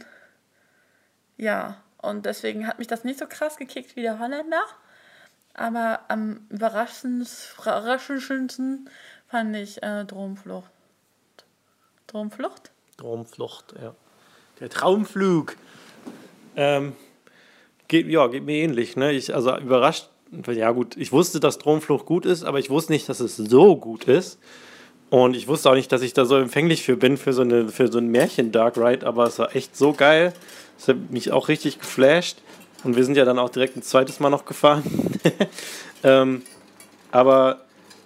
ja, 1.35 1.77
und 1.97 2.25
deswegen 2.25 2.65
hat 2.65 2.79
mich 2.79 2.87
das 2.87 3.03
nicht 3.03 3.19
so 3.19 3.27
krass 3.27 3.57
gekickt 3.57 3.95
wie 3.95 4.01
der 4.01 4.17
Holländer. 4.17 4.63
Aber 5.57 5.99
am 6.07 6.39
überraschendsten 6.49 8.89
fand 9.27 9.55
ich 9.55 9.83
äh, 9.83 10.05
Dromflucht. 10.05 10.71
Dromflucht? 12.07 12.71
Traumflucht, 12.97 13.75
ja. 13.81 13.93
Der 14.59 14.69
Traumflug. 14.69 15.55
Ähm, 16.55 16.93
geht, 17.87 18.07
ja, 18.07 18.27
geht 18.27 18.45
mir 18.45 18.55
ähnlich. 18.55 18.95
Ne? 18.95 19.11
Ich, 19.11 19.35
also 19.35 19.55
überrascht, 19.57 20.09
ja 20.47 20.71
gut, 20.71 20.97
ich 20.97 21.11
wusste, 21.11 21.39
dass 21.39 21.59
Traumflucht 21.59 22.05
gut 22.05 22.25
ist, 22.25 22.43
aber 22.43 22.59
ich 22.59 22.69
wusste 22.69 22.93
nicht, 22.93 23.07
dass 23.09 23.19
es 23.19 23.37
so 23.37 23.75
gut 23.75 24.05
ist. 24.05 24.39
Und 25.09 25.35
ich 25.35 25.47
wusste 25.47 25.69
auch 25.69 25.75
nicht, 25.75 25.91
dass 25.91 26.01
ich 26.01 26.13
da 26.13 26.25
so 26.25 26.37
empfänglich 26.37 26.83
für 26.83 26.97
bin, 26.97 27.17
für 27.17 27.33
so, 27.33 27.41
eine, 27.41 27.69
für 27.69 27.91
so 27.91 27.97
ein 27.97 28.07
Märchen-Dark 28.07 28.77
Ride, 28.77 29.05
aber 29.05 29.25
es 29.25 29.39
war 29.39 29.55
echt 29.55 29.75
so 29.75 29.93
geil. 29.93 30.33
Es 30.77 30.87
hat 30.87 31.11
mich 31.11 31.31
auch 31.31 31.47
richtig 31.47 31.79
geflasht. 31.79 32.37
Und 32.83 32.95
wir 32.95 33.03
sind 33.03 33.17
ja 33.17 33.25
dann 33.25 33.39
auch 33.39 33.49
direkt 33.49 33.75
ein 33.75 33.81
zweites 33.81 34.19
Mal 34.19 34.29
noch 34.29 34.45
gefahren. 34.45 34.83
ähm, 36.03 36.43
aber 37.11 37.61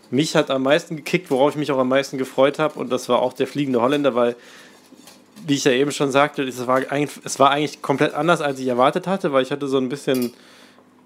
mich 0.10 0.36
hat 0.36 0.50
am 0.52 0.64
meisten 0.64 0.96
gekickt, 0.96 1.32
worauf 1.32 1.52
ich 1.52 1.58
mich 1.58 1.72
auch 1.72 1.78
am 1.78 1.90
meisten 1.90 2.18
gefreut 2.18 2.60
habe, 2.60 2.80
und 2.80 2.92
das 2.92 3.10
war 3.10 3.22
auch 3.22 3.34
der 3.34 3.48
fliegende 3.48 3.82
Holländer, 3.82 4.16
weil 4.16 4.36
wie 5.46 5.56
ich 5.56 5.64
ja 5.64 5.72
eben 5.72 5.92
schon 5.92 6.12
sagte, 6.12 6.44
es 6.44 6.68
war, 6.68 6.78
eigentlich, 6.92 7.20
es 7.24 7.40
war 7.40 7.50
eigentlich 7.50 7.82
komplett 7.82 8.14
anders, 8.14 8.42
als 8.42 8.60
ich 8.60 8.68
erwartet 8.68 9.08
hatte, 9.08 9.34
weil 9.34 9.44
ich 9.44 9.52
hatte 9.52 9.68
so 9.68 9.78
ein 9.78 9.90
bisschen, 9.90 10.34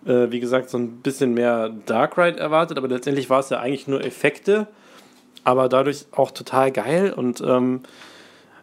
äh, 0.06 0.30
wie 0.30 0.39
gesagt, 0.39 0.69
so 0.69 0.78
ein 0.78 0.97
bisschen 0.97 1.34
mehr 1.34 1.69
Dark 1.86 2.17
Ride 2.17 2.39
erwartet, 2.39 2.78
aber 2.78 2.88
letztendlich 2.88 3.30
war 3.30 3.39
es 3.39 3.49
ja 3.49 3.60
eigentlich 3.60 3.88
nur 3.88 4.04
Effekte, 4.04 4.67
aber 5.43 5.69
dadurch 5.69 6.06
auch 6.12 6.32
total 6.32 6.71
geil 6.71 7.13
und 7.13 7.41
ähm, 7.41 7.82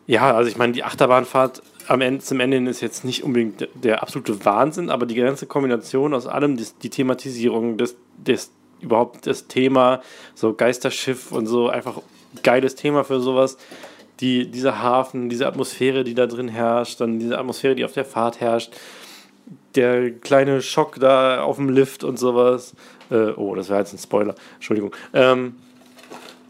ja, 0.07 0.35
also 0.35 0.51
ich 0.51 0.57
meine, 0.57 0.73
die 0.73 0.85
Achterbahnfahrt 0.85 1.63
am 1.89 2.01
Ende, 2.01 2.23
zum 2.23 2.41
Ende 2.41 2.59
ist 2.71 2.81
jetzt 2.81 3.05
nicht 3.05 3.25
unbedingt 3.25 3.61
der, 3.61 3.69
der 3.75 4.03
absolute 4.03 4.45
Wahnsinn, 4.45 4.91
aber 4.91 5.07
die 5.07 5.15
ganze 5.15 5.47
Kombination 5.47 6.15
aus 6.15 6.27
allem, 6.27 6.57
die, 6.57 6.67
die 6.83 6.91
Thematisierung, 6.91 7.77
das, 7.79 7.97
das, 8.23 8.51
überhaupt 8.81 9.27
das 9.27 9.47
Thema, 9.47 10.03
so 10.35 10.55
Geisterschiff 10.55 11.33
und 11.33 11.47
so, 11.47 11.69
einfach 11.69 12.03
geiles 12.43 12.75
Thema 12.75 13.05
für 13.05 13.21
sowas. 13.21 13.57
Die, 14.21 14.51
dieser 14.51 14.83
Hafen, 14.83 15.29
diese 15.29 15.47
Atmosphäre, 15.47 16.05
die 16.05 16.15
da 16.15 16.27
drin 16.27 16.49
herrscht, 16.49 17.01
dann 17.01 17.19
diese 17.19 17.39
Atmosphäre, 17.39 17.75
die 17.75 17.85
auf 17.85 17.93
der 17.93 18.05
Fahrt 18.05 18.41
herrscht, 18.41 18.73
der 19.75 20.11
kleine 20.11 20.63
Schock 20.63 20.99
da 21.01 21.43
auf 21.43 21.57
dem 21.57 21.69
Lift 21.69 22.05
und 22.05 22.19
sowas. 22.19 22.75
Äh, 23.11 23.31
oh, 23.33 23.55
das 23.55 23.71
war 23.71 23.79
jetzt 23.79 23.93
ein 23.93 23.99
Spoiler, 23.99 24.35
Entschuldigung. 24.55 24.95
Ähm, 25.13 25.57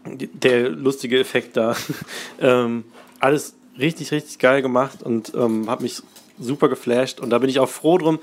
der 0.05 0.69
lustige 0.69 1.19
Effekt 1.19 1.57
da. 1.57 1.75
ähm, 2.39 2.83
alles 3.19 3.55
richtig, 3.77 4.11
richtig 4.11 4.39
geil 4.39 4.61
gemacht 4.61 5.03
und 5.03 5.33
ähm, 5.35 5.69
hat 5.69 5.81
mich 5.81 6.01
super 6.39 6.69
geflasht. 6.69 7.19
Und 7.19 7.29
da 7.29 7.39
bin 7.39 7.49
ich 7.49 7.59
auch 7.59 7.69
froh 7.69 7.97
drum, 7.97 8.19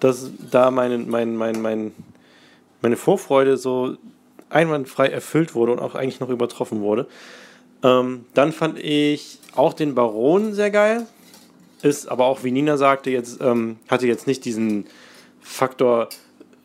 dass 0.00 0.30
da 0.50 0.70
meine, 0.70 0.98
mein, 0.98 1.36
mein, 1.36 1.60
mein, 1.60 1.92
meine 2.82 2.96
Vorfreude 2.96 3.56
so 3.56 3.96
einwandfrei 4.50 5.08
erfüllt 5.08 5.54
wurde 5.54 5.72
und 5.72 5.80
auch 5.80 5.94
eigentlich 5.94 6.20
noch 6.20 6.28
übertroffen 6.28 6.80
wurde. 6.80 7.06
Ähm, 7.82 8.26
dann 8.34 8.52
fand 8.52 8.78
ich 8.78 9.38
auch 9.54 9.72
den 9.74 9.94
Baron 9.94 10.54
sehr 10.54 10.70
geil. 10.70 11.06
Ist 11.82 12.08
aber 12.08 12.24
auch, 12.24 12.44
wie 12.44 12.50
Nina 12.50 12.76
sagte, 12.76 13.10
jetzt 13.10 13.40
ähm, 13.40 13.76
hatte 13.88 14.06
jetzt 14.06 14.26
nicht 14.26 14.44
diesen 14.44 14.86
Faktor 15.40 16.08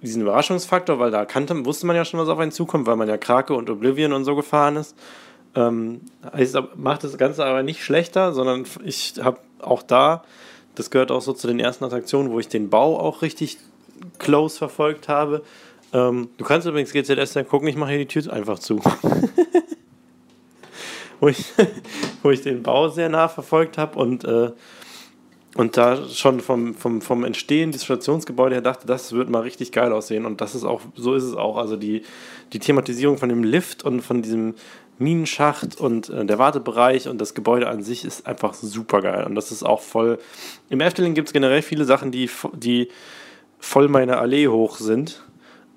diesen 0.02 0.22
Überraschungsfaktor, 0.22 1.00
weil 1.00 1.12
da 1.12 1.26
kannte, 1.26 1.66
wusste 1.66 1.86
man 1.86 1.96
ja 1.96 2.06
schon, 2.06 2.20
was 2.20 2.30
auf 2.30 2.40
einen 2.40 2.52
zukommt, 2.52 2.88
weil 2.88 2.96
man 2.96 3.08
ja 3.08 3.18
Krake 3.18 3.54
und 3.54 3.70
Oblivion 3.70 4.14
und 4.14 4.24
so 4.24 4.36
gefahren 4.36 4.78
ist. 4.78 4.96
Ähm, 5.56 6.02
macht 6.76 7.04
das 7.04 7.18
Ganze 7.18 7.44
aber 7.44 7.64
nicht 7.64 7.84
schlechter, 7.84 8.34
sondern 8.34 8.66
ich 8.84 9.16
habe 9.20 9.40
auch 9.60 9.82
da, 9.82 10.24
das 10.76 10.92
gehört 10.92 11.12
auch 11.12 11.22
so 11.22 11.34
zu 11.34 11.48
den 11.48 11.60
ersten 11.60 11.84
Attraktionen, 11.84 12.32
wo 12.32 12.40
ich 12.40 12.48
den 12.48 12.70
Bau 12.70 13.00
auch 13.00 13.22
richtig 13.22 13.58
close 14.18 14.58
verfolgt 14.58 15.10
habe. 15.10 15.44
Ähm, 15.92 16.30
du 16.38 16.46
kannst 16.46 16.68
übrigens 16.68 16.94
GZS 16.94 17.34
dann 17.34 17.48
gucken, 17.48 17.68
ich 17.68 17.76
mache 17.76 17.92
hier 17.92 18.00
die 18.00 18.08
Tür 18.08 18.32
einfach 18.32 18.60
zu. 18.60 18.82
wo, 21.20 21.28
ich, 21.28 21.46
wo 22.24 22.32
ich 22.32 22.42
den 22.42 22.64
Bau 22.64 22.90
sehr 22.90 23.10
nah 23.10 23.28
verfolgt 23.28 23.78
habe 23.78 23.98
und, 23.98 24.24
äh, 24.24 24.52
und 25.56 25.78
da 25.78 26.08
schon 26.08 26.40
vom, 26.40 26.76
vom, 26.76 27.02
vom 27.02 27.24
Entstehen 27.24 27.72
des 27.72 27.84
Stationsgebäudes 27.84 28.58
her 28.58 28.62
dachte, 28.62 28.86
das 28.86 29.14
wird 29.14 29.30
mal 29.30 29.42
richtig 29.42 29.72
geil 29.72 29.92
aussehen. 29.92 30.26
Und 30.26 30.42
das 30.42 30.54
ist 30.54 30.64
auch, 30.64 30.82
so 30.96 31.16
ist 31.16 31.24
es 31.24 31.36
auch. 31.36 31.58
Also 31.58 31.76
die, 31.76 32.04
die 32.54 32.60
Thematisierung 32.60 33.18
von 33.18 33.30
dem 33.30 33.44
Lift 33.44 33.84
und 33.84 34.02
von 34.02 34.22
diesem 34.22 34.54
Minenschacht 35.00 35.80
und 35.80 36.10
äh, 36.10 36.26
der 36.26 36.38
Wartebereich 36.38 37.08
und 37.08 37.20
das 37.20 37.34
Gebäude 37.34 37.68
an 37.68 37.82
sich 37.82 38.06
ist 38.06 38.28
einfach 38.28 38.54
super 38.54 39.02
geil. 39.02 39.26
Und 39.26 39.36
das 39.36 39.52
ist 39.52 39.64
auch 39.64 39.82
voll. 39.82 40.20
Im 40.70 40.82
Efteling 40.82 41.14
gibt 41.14 41.30
es 41.30 41.34
generell 41.34 41.62
viele 41.62 41.86
Sachen, 41.86 42.12
die, 42.12 42.30
die 42.54 42.90
voll 43.60 43.88
meine 43.88 44.18
Allee 44.18 44.48
hoch 44.48 44.78
sind. 44.78 45.24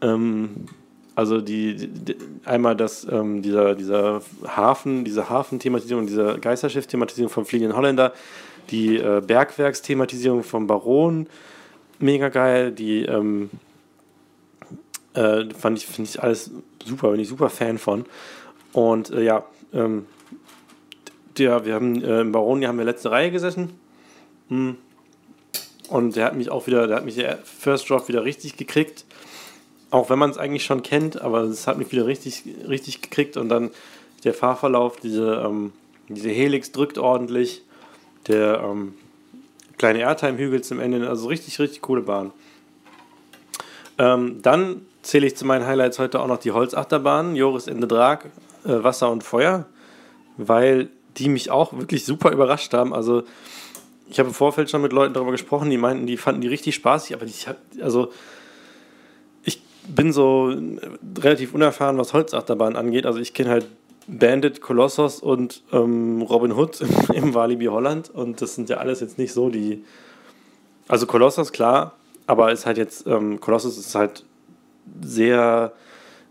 Ähm, 0.00 0.66
also 1.14 1.40
die, 1.40 1.76
die, 1.76 2.16
einmal 2.44 2.74
das, 2.74 3.06
ähm, 3.10 3.42
dieser, 3.42 3.74
dieser 3.74 4.22
Hafen, 4.46 5.04
diese 5.04 5.28
Hafenthematisierung, 5.28 6.06
diese 6.06 6.38
Geisterschiff-Thematisierung 6.38 7.30
vom 7.30 7.44
Fliegenden 7.44 7.76
Holländer, 7.76 8.12
die 8.70 8.96
äh, 8.96 9.22
Bergwerksthematisierung 9.24 10.42
vom 10.42 10.66
Baron, 10.66 11.26
mega 11.98 12.28
geil, 12.28 12.72
die 12.72 13.04
ähm, 13.04 13.50
äh, 15.14 15.44
fand 15.54 15.78
ich, 15.78 15.86
finde 15.86 16.08
ich 16.10 16.22
alles 16.22 16.50
super, 16.84 17.10
bin 17.10 17.20
ich 17.20 17.28
super 17.28 17.50
Fan 17.50 17.78
von. 17.78 18.06
Und 18.72 19.10
äh, 19.10 19.22
ja, 19.22 19.44
ähm, 19.72 20.06
der, 21.38 21.64
wir 21.64 21.74
haben 21.74 22.02
äh, 22.02 22.20
im 22.20 22.32
Baron, 22.32 22.66
haben 22.66 22.78
wir 22.78 22.84
letzte 22.84 23.10
Reihe 23.10 23.30
gesessen. 23.30 23.78
Hm. 24.48 24.76
Und 25.88 26.16
der 26.16 26.26
hat 26.26 26.36
mich 26.36 26.50
auch 26.50 26.66
wieder, 26.66 26.86
der 26.86 26.96
hat 26.96 27.04
mich 27.04 27.16
der 27.16 27.38
First 27.38 27.90
Drop 27.90 28.08
wieder 28.08 28.24
richtig 28.24 28.56
gekriegt. 28.56 29.04
Auch 29.90 30.08
wenn 30.08 30.18
man 30.18 30.30
es 30.30 30.38
eigentlich 30.38 30.64
schon 30.64 30.82
kennt, 30.82 31.20
aber 31.20 31.42
es 31.42 31.66
hat 31.66 31.76
mich 31.76 31.92
wieder 31.92 32.06
richtig, 32.06 32.44
richtig 32.66 33.02
gekriegt. 33.02 33.36
Und 33.36 33.50
dann 33.50 33.70
der 34.24 34.32
Fahrverlauf, 34.32 34.96
diese, 34.96 35.42
ähm, 35.44 35.72
diese 36.08 36.30
Helix 36.30 36.72
drückt 36.72 36.96
ordentlich. 36.96 37.62
Der 38.28 38.62
ähm, 38.64 38.94
kleine 39.76 39.98
Airtime-Hügel 39.98 40.62
zum 40.62 40.80
Ende, 40.80 41.08
also 41.08 41.28
richtig, 41.28 41.58
richtig 41.58 41.82
coole 41.82 42.02
Bahn. 42.02 42.32
Ähm, 43.98 44.40
dann 44.42 44.86
zähle 45.02 45.26
ich 45.26 45.36
zu 45.36 45.44
meinen 45.44 45.66
Highlights 45.66 45.98
heute 45.98 46.20
auch 46.20 46.26
noch 46.26 46.38
die 46.38 46.52
Holzachterbahn, 46.52 47.36
Joris 47.36 47.64
the 47.64 47.74
Drag, 47.74 48.20
äh, 48.64 48.82
Wasser 48.82 49.10
und 49.10 49.22
Feuer, 49.22 49.66
weil 50.36 50.88
die 51.16 51.28
mich 51.28 51.50
auch 51.50 51.72
wirklich 51.72 52.04
super 52.04 52.32
überrascht 52.32 52.72
haben. 52.72 52.94
Also 52.94 53.24
ich 54.08 54.18
habe 54.18 54.28
im 54.28 54.34
Vorfeld 54.34 54.70
schon 54.70 54.82
mit 54.82 54.92
Leuten 54.92 55.14
darüber 55.14 55.32
gesprochen, 55.32 55.70
die 55.70 55.78
meinten, 55.78 56.06
die 56.06 56.16
fanden 56.16 56.40
die 56.40 56.48
richtig 56.48 56.74
spaßig, 56.74 57.14
aber 57.14 57.24
ich 57.24 57.48
habe, 57.48 57.58
also 57.80 58.12
ich 59.44 59.62
bin 59.86 60.12
so 60.12 60.54
relativ 61.18 61.54
unerfahren, 61.54 61.98
was 61.98 62.12
Holzachterbahn 62.12 62.76
angeht. 62.76 63.06
Also 63.06 63.20
ich 63.20 63.34
kenne 63.34 63.50
halt 63.50 63.66
Bandit, 64.06 64.60
Colossus 64.60 65.20
und 65.20 65.62
ähm, 65.72 66.22
Robin 66.22 66.52
Hood 66.52 66.80
im, 66.80 66.90
im 67.14 67.34
Walibi 67.34 67.66
Holland 67.66 68.10
und 68.10 68.42
das 68.42 68.54
sind 68.54 68.68
ja 68.68 68.78
alles 68.78 69.00
jetzt 69.00 69.18
nicht 69.18 69.32
so 69.32 69.48
die, 69.48 69.84
also 70.88 71.06
Colossus 71.06 71.52
klar, 71.52 71.92
aber 72.26 72.52
ist 72.52 72.66
halt 72.66 72.78
jetzt, 72.78 73.06
ähm, 73.06 73.40
Colossus 73.40 73.78
ist 73.78 73.94
halt 73.94 74.24
sehr 75.02 75.72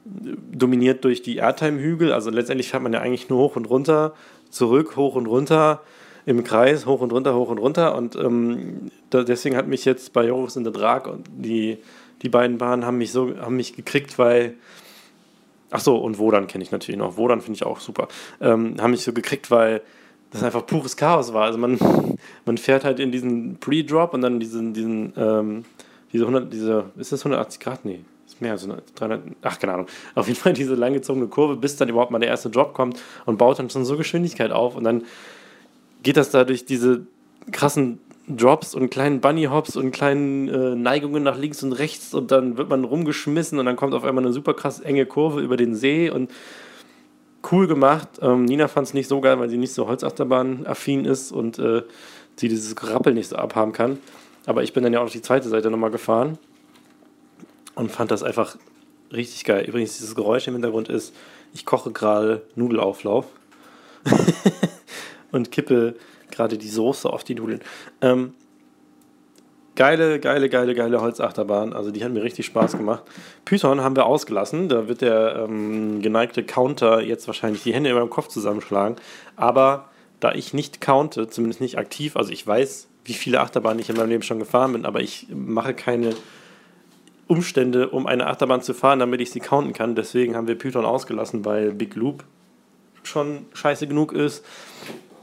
dominiert 0.05 1.03
durch 1.03 1.21
die 1.21 1.37
Airtime-Hügel. 1.37 2.11
Also 2.11 2.29
letztendlich 2.29 2.69
fährt 2.69 2.83
man 2.83 2.93
ja 2.93 2.99
eigentlich 2.99 3.29
nur 3.29 3.39
hoch 3.39 3.55
und 3.55 3.69
runter, 3.69 4.13
zurück, 4.49 4.95
hoch 4.95 5.15
und 5.15 5.27
runter, 5.27 5.81
im 6.25 6.43
Kreis, 6.43 6.85
hoch 6.85 7.01
und 7.01 7.11
runter, 7.11 7.35
hoch 7.35 7.49
und 7.49 7.57
runter. 7.57 7.95
Und 7.95 8.15
ähm, 8.15 8.91
da, 9.09 9.23
deswegen 9.23 9.55
hat 9.55 9.67
mich 9.67 9.85
jetzt 9.85 10.13
bei 10.13 10.25
Joris 10.25 10.55
in 10.55 10.63
der 10.63 10.73
Drag 10.73 11.07
und 11.07 11.27
die, 11.31 11.77
die 12.21 12.29
beiden 12.29 12.57
Bahnen 12.57 12.85
haben 12.85 12.97
mich 12.97 13.11
so 13.11 13.37
haben 13.39 13.55
mich 13.55 13.75
gekriegt, 13.75 14.17
weil. 14.19 14.55
Ach 15.73 15.79
so, 15.79 15.95
und 15.95 16.17
Wodan 16.19 16.47
kenne 16.47 16.65
ich 16.65 16.71
natürlich 16.71 16.99
noch. 16.99 17.15
Wodan 17.15 17.39
finde 17.39 17.55
ich 17.55 17.65
auch 17.65 17.79
super. 17.79 18.09
Ähm, 18.41 18.75
haben 18.81 18.91
mich 18.91 19.03
so 19.03 19.13
gekriegt, 19.13 19.49
weil 19.51 19.81
das 20.31 20.43
einfach 20.43 20.65
pures 20.65 20.97
Chaos 20.97 21.31
war. 21.33 21.45
Also 21.45 21.57
man, 21.57 21.79
man 22.45 22.57
fährt 22.57 22.83
halt 22.83 22.99
in 22.99 23.13
diesen 23.13 23.57
Pre-Drop 23.57 24.13
und 24.13 24.21
dann 24.21 24.41
diesen, 24.41 24.73
diesen 24.73 25.13
ähm, 25.15 25.63
diese 26.13 26.25
100, 26.25 26.51
diese, 26.51 26.91
ist 26.97 27.11
das 27.11 27.21
180 27.21 27.59
Grad? 27.59 27.85
Nee, 27.85 28.01
mehr, 28.41 28.57
so 28.57 28.75
300, 28.95 29.21
ach, 29.41 29.59
keine 29.59 29.73
Ahnung. 29.73 29.87
Auf 30.15 30.27
jeden 30.27 30.39
Fall 30.39 30.53
diese 30.53 30.75
langgezogene 30.75 31.27
Kurve, 31.27 31.55
bis 31.55 31.75
dann 31.75 31.89
überhaupt 31.89 32.11
mal 32.11 32.19
der 32.19 32.29
erste 32.29 32.49
Drop 32.49 32.73
kommt 32.73 33.01
und 33.25 33.37
baut 33.37 33.59
dann 33.59 33.69
schon 33.69 33.85
so 33.85 33.97
Geschwindigkeit 33.97 34.51
auf 34.51 34.75
und 34.75 34.83
dann 34.83 35.03
geht 36.03 36.17
das 36.17 36.31
da 36.31 36.43
durch 36.43 36.65
diese 36.65 37.05
krassen 37.51 37.99
Drops 38.27 38.75
und 38.75 38.89
kleinen 38.89 39.19
Bunny 39.19 39.45
Hops 39.45 39.75
und 39.75 39.91
kleinen 39.91 40.47
äh, 40.47 40.75
Neigungen 40.75 41.23
nach 41.23 41.37
links 41.37 41.63
und 41.63 41.73
rechts 41.73 42.13
und 42.13 42.31
dann 42.31 42.57
wird 42.57 42.69
man 42.69 42.83
rumgeschmissen 42.83 43.59
und 43.59 43.65
dann 43.65 43.75
kommt 43.75 43.93
auf 43.93 44.03
einmal 44.03 44.23
eine 44.23 44.33
super 44.33 44.53
krass 44.53 44.79
enge 44.79 45.05
Kurve 45.05 45.41
über 45.41 45.57
den 45.57 45.75
See 45.75 46.09
und 46.09 46.31
cool 47.51 47.67
gemacht. 47.67 48.07
Ähm, 48.21 48.45
Nina 48.45 48.67
fand 48.67 48.87
es 48.87 48.93
nicht 48.93 49.07
so 49.07 49.21
geil, 49.21 49.39
weil 49.39 49.49
sie 49.49 49.57
nicht 49.57 49.73
so 49.73 49.87
Holzachterbahn-affin 49.87 51.05
ist 51.05 51.31
und 51.31 51.59
äh, 51.59 51.81
sie 52.35 52.47
dieses 52.47 52.75
Rappel 52.87 53.13
nicht 53.13 53.27
so 53.27 53.35
abhaben 53.35 53.73
kann. 53.73 53.97
Aber 54.45 54.63
ich 54.63 54.73
bin 54.73 54.83
dann 54.83 54.93
ja 54.93 54.99
auch 54.99 55.05
auf 55.05 55.11
die 55.11 55.21
zweite 55.21 55.49
Seite 55.49 55.69
nochmal 55.69 55.91
gefahren 55.91 56.37
und 57.75 57.91
fand 57.91 58.11
das 58.11 58.23
einfach 58.23 58.57
richtig 59.11 59.43
geil. 59.43 59.65
Übrigens, 59.67 59.97
dieses 59.97 60.15
Geräusch 60.15 60.47
im 60.47 60.53
Hintergrund 60.53 60.89
ist, 60.89 61.13
ich 61.53 61.65
koche 61.65 61.91
gerade 61.91 62.43
Nudelauflauf 62.55 63.25
und 65.31 65.51
kippe 65.51 65.95
gerade 66.31 66.57
die 66.57 66.69
Soße 66.69 67.09
auf 67.09 67.23
die 67.23 67.35
Nudeln. 67.35 67.61
Ähm, 68.01 68.33
geile, 69.75 70.19
geile, 70.19 70.49
geile, 70.49 70.75
geile 70.75 71.01
Holzachterbahn. 71.01 71.73
Also 71.73 71.91
die 71.91 72.03
hat 72.03 72.11
mir 72.11 72.23
richtig 72.23 72.45
Spaß 72.45 72.77
gemacht. 72.77 73.03
Python 73.45 73.81
haben 73.81 73.95
wir 73.95 74.05
ausgelassen. 74.05 74.69
Da 74.69 74.87
wird 74.87 75.01
der 75.01 75.45
ähm, 75.47 76.01
geneigte 76.01 76.43
Counter 76.43 77.01
jetzt 77.01 77.27
wahrscheinlich 77.27 77.63
die 77.63 77.73
Hände 77.73 77.91
über 77.91 77.99
dem 77.99 78.09
Kopf 78.09 78.27
zusammenschlagen. 78.27 78.95
Aber 79.35 79.89
da 80.19 80.33
ich 80.33 80.53
nicht 80.53 80.81
counte, 80.81 81.27
zumindest 81.27 81.61
nicht 81.61 81.77
aktiv, 81.77 82.15
also 82.15 82.31
ich 82.31 82.45
weiß, 82.45 82.87
wie 83.05 83.13
viele 83.13 83.41
Achterbahnen 83.41 83.79
ich 83.79 83.89
in 83.89 83.97
meinem 83.97 84.09
Leben 84.09 84.23
schon 84.23 84.39
gefahren 84.39 84.73
bin, 84.73 84.85
aber 84.85 85.01
ich 85.01 85.27
mache 85.33 85.73
keine 85.73 86.11
Umstände, 87.31 87.87
um 87.87 88.07
eine 88.07 88.27
Achterbahn 88.27 88.61
zu 88.61 88.73
fahren, 88.73 88.99
damit 88.99 89.21
ich 89.21 89.31
sie 89.31 89.39
counten 89.39 89.71
kann. 89.71 89.95
Deswegen 89.95 90.35
haben 90.35 90.47
wir 90.47 90.57
Python 90.57 90.83
ausgelassen, 90.83 91.45
weil 91.45 91.71
Big 91.71 91.95
Loop 91.95 92.25
schon 93.03 93.45
scheiße 93.53 93.87
genug 93.87 94.11
ist 94.11 94.45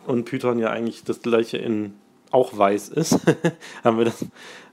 und 0.06 0.24
Python 0.24 0.58
ja 0.58 0.70
eigentlich 0.70 1.04
das 1.04 1.20
gleiche 1.20 1.58
in 1.58 1.92
auch 2.30 2.56
weiß 2.56 2.88
ist. 2.88 3.20
haben 3.84 3.98
wir 3.98 4.06
das 4.06 4.24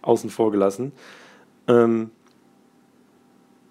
außen 0.02 0.30
vor 0.30 0.50
gelassen. 0.54 0.94
Ähm 1.68 2.12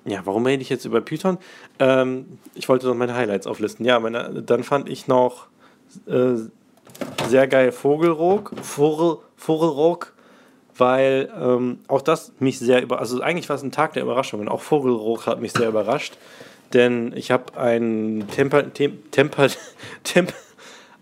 ja, 0.05 0.20
warum 0.24 0.44
rede 0.44 0.61
ich 0.61 0.68
jetzt 0.68 0.85
über 0.85 1.00
Python? 1.00 1.38
Ähm, 1.79 2.38
ich 2.55 2.68
wollte 2.68 2.87
noch 2.87 2.94
meine 2.94 3.14
Highlights 3.14 3.46
auflisten. 3.46 3.87
Ja, 3.87 3.98
meine, 3.98 4.42
dann 4.42 4.62
fand 4.62 4.90
ich 4.90 5.09
noch 5.09 5.46
äh, 6.07 6.35
sehr 7.29 7.48
geil 7.48 7.72
Vogelrock. 7.72 8.53
Vogel, 8.61 9.20
Vogelrock 9.37 10.13
weil 10.77 11.33
ähm, 11.41 11.79
auch 11.89 12.03
das 12.03 12.33
mich 12.39 12.59
sehr 12.59 12.83
über, 12.83 12.99
also 12.99 13.21
eigentlich 13.21 13.49
war 13.49 13.57
es 13.57 13.63
ein 13.63 13.73
Tag 13.73 13.93
der 13.93 14.03
Überraschungen. 14.03 14.49
Auch 14.49 14.61
Vogelroch 14.61 15.27
hat 15.27 15.41
mich 15.41 15.53
sehr 15.53 15.69
überrascht, 15.69 16.17
denn 16.73 17.13
ich 17.17 17.31
habe 17.31 17.57
einen 17.57 18.29
Temper, 18.29 18.73
Tem, 18.73 19.11
Temper, 19.11 19.49
Temper, 20.05 20.35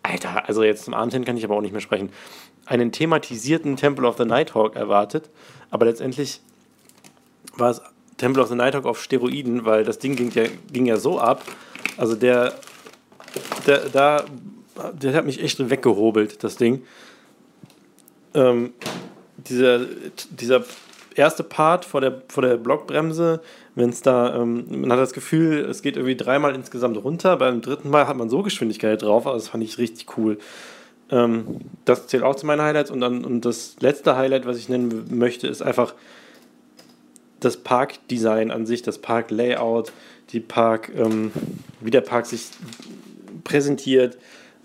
Alter, 0.03 0.49
also 0.49 0.63
jetzt 0.63 0.85
zum 0.85 0.95
Abend 0.95 1.15
hin 1.15 1.25
kann 1.25 1.37
ich 1.37 1.45
aber 1.45 1.57
auch 1.57 1.61
nicht 1.61 1.73
mehr 1.73 1.81
sprechen, 1.81 2.11
einen 2.67 2.93
thematisierten 2.93 3.77
Temple 3.77 4.07
of 4.07 4.17
the 4.19 4.25
Nighthawk 4.25 4.77
erwartet, 4.77 5.31
aber 5.71 5.87
letztendlich 5.87 6.41
war 7.57 7.71
es 7.71 7.83
Temple 8.19 8.43
of 8.43 8.49
the 8.49 8.55
Nighthawk 8.55 8.85
auf 8.85 9.03
Steroiden, 9.03 9.65
weil 9.65 9.85
das 9.85 9.99
Ding 9.99 10.17
ging 10.17 10.31
ja, 10.33 10.45
ging 10.73 10.87
ja 10.87 10.97
so 10.97 11.19
ab, 11.19 11.43
also 11.97 12.15
der, 12.15 12.55
der, 13.67 13.89
da, 13.89 14.25
der 14.93 15.15
hat 15.15 15.25
mich 15.25 15.43
echt 15.43 15.71
weggehobelt, 15.71 16.43
das 16.45 16.57
Ding. 16.57 16.83
Ähm, 18.35 18.73
dieser, 19.49 19.81
dieser 20.31 20.65
erste 21.15 21.43
Part 21.43 21.85
vor 21.85 22.01
der, 22.01 22.23
vor 22.29 22.43
der 22.43 22.57
Blockbremse, 22.57 23.41
wenn 23.75 23.91
es 23.91 24.03
da, 24.03 24.37
ähm, 24.37 24.67
man 24.69 24.93
hat 24.93 24.99
das 24.99 25.13
Gefühl, 25.13 25.65
es 25.65 25.83
geht 25.83 25.97
irgendwie 25.97 26.17
dreimal 26.17 26.55
insgesamt 26.55 27.03
runter, 27.03 27.37
beim 27.37 27.61
dritten 27.61 27.91
Mal 27.91 28.07
hat 28.07 28.17
man 28.17 28.31
so 28.31 28.43
Geschwindigkeit 28.43 29.03
drauf, 29.03 29.27
also 29.27 29.39
das 29.39 29.49
fand 29.49 29.65
ich 29.65 29.79
richtig 29.79 30.17
cool. 30.17 30.39
Ähm, 31.11 31.61
das 31.85 32.07
zählt 32.07 32.23
auch 32.23 32.35
zu 32.35 32.47
meinen 32.47 32.63
Highlights 32.63 32.91
und 32.91 33.01
dann 33.01 33.25
und 33.25 33.45
das 33.45 33.77
letzte 33.81 34.17
Highlight, 34.17 34.47
was 34.47 34.57
ich 34.57 34.69
nennen 34.69 35.07
möchte, 35.11 35.47
ist 35.47 35.63
einfach 35.63 35.95
das 37.41 37.57
Parkdesign 37.57 38.51
an 38.51 38.67
sich, 38.67 38.83
das 38.83 38.99
Parklayout, 38.99 39.93
die 40.31 40.41
Park, 40.41 40.91
ähm, 40.97 41.33
wie 41.81 41.91
der 41.91 42.01
Park 42.01 42.27
sich 42.27 42.49
präsentiert, 43.45 44.17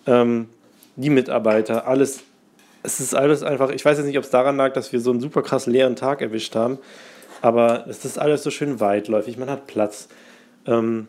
ähm, 0.06 0.48
die 0.96 1.10
Mitarbeiter, 1.10 1.88
alles 1.88 2.24
es 2.88 3.02
ist 3.02 3.14
alles 3.14 3.44
einfach, 3.44 3.70
ich 3.72 3.84
weiß 3.84 3.98
jetzt 3.98 4.08
nicht, 4.08 4.18
ob 4.18 4.24
es 4.24 4.30
daran 4.30 4.56
lag, 4.56 4.72
dass 4.72 4.94
wir 4.94 5.02
so 5.02 5.12
einen 5.12 5.20
super 5.20 5.42
krass 5.42 5.66
leeren 5.66 5.98
Tag 5.98 6.22
erwischt 6.22 6.56
haben, 6.56 6.80
Aber 7.42 7.86
es 7.88 8.06
ist 8.06 8.18
alles 8.18 8.44
so 8.44 8.50
schön 8.50 8.80
weitläufig, 8.80 9.38
man 9.38 9.50
hat 9.50 9.68
Platz. 9.68 10.08
Ähm, 10.66 11.08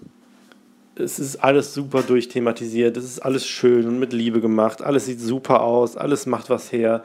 es 0.97 1.21
ist 1.21 1.37
alles 1.37 1.73
super 1.73 2.03
durchthematisiert, 2.03 2.97
es 2.97 3.05
ist 3.05 3.21
alles 3.21 3.47
schön 3.47 3.87
und 3.87 4.01
mit 4.01 4.13
Liebe 4.13 4.41
gemacht, 4.41 4.83
alles 4.83 5.07
sieht 5.07 5.21
super 5.21 5.63
aus, 5.63 5.97
alles 5.97 6.27
macht 6.27 6.51
was 6.51 6.73
her. 6.73 7.05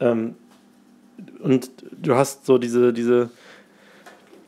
Ähm, 0.00 0.34
und 1.40 1.70
du 1.92 2.14
hast 2.14 2.46
so 2.46 2.56
diese, 2.56 2.94
diese, 2.94 3.28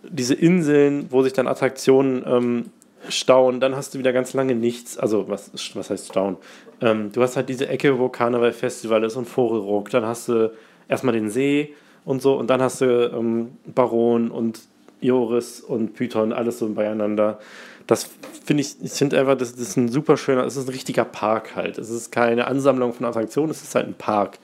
diese 0.03 0.35
Inseln, 0.35 1.07
wo 1.11 1.23
sich 1.23 1.35
dann 1.35 1.47
Attraktionen 1.47 2.25
ähm, 2.27 2.65
stauen, 3.09 3.61
dann 3.61 3.77
hast 3.77 3.95
du 3.95 3.99
wieder 3.99 4.12
ganz 4.12 4.35
lange 4.35 4.55
nichts. 4.55 4.99
Also, 4.99 5.29
was, 5.29 5.51
was 5.75 5.90
heißt 5.90 6.09
stauen? 6.09 6.37
Ähm, 6.81 7.12
du 7.12 7.23
hast 7.23 7.37
halt 7.37 7.49
diese 7.49 7.69
Ecke, 7.69 7.99
wo 7.99 8.09
Karneval 8.09 8.53
Festival 8.53 9.05
ist 9.05 9.16
und 9.16 9.27
Vogelruck. 9.27 9.90
Dann 9.90 10.05
hast 10.05 10.29
du 10.29 10.53
erstmal 10.88 11.14
den 11.14 11.31
See 11.31 11.75
und 12.05 12.23
so 12.23 12.38
und 12.38 12.49
dann 12.49 12.62
hast 12.62 12.81
du 12.81 13.12
ähm, 13.12 13.53
Baron 13.66 14.31
und 14.31 14.61
Joris 15.01 15.61
und 15.61 15.95
Python, 15.95 16.33
alles 16.33 16.59
so 16.59 16.69
beieinander. 16.69 17.38
Das 17.87 18.11
finde 18.45 18.62
ich, 18.62 18.77
ich 18.83 18.92
finde 18.92 19.19
einfach, 19.19 19.37
das, 19.37 19.53
das 19.53 19.61
ist 19.61 19.77
ein 19.77 19.88
super 19.88 20.16
schöner, 20.16 20.45
es 20.45 20.57
ist 20.57 20.69
ein 20.69 20.73
richtiger 20.73 21.05
Park 21.05 21.55
halt. 21.55 21.79
Es 21.79 21.90
ist 21.90 22.11
keine 22.11 22.47
Ansammlung 22.47 22.92
von 22.92 23.07
Attraktionen, 23.07 23.51
es 23.51 23.62
ist 23.62 23.75
halt 23.75 23.87
ein 23.87 23.95
Park. 23.95 24.38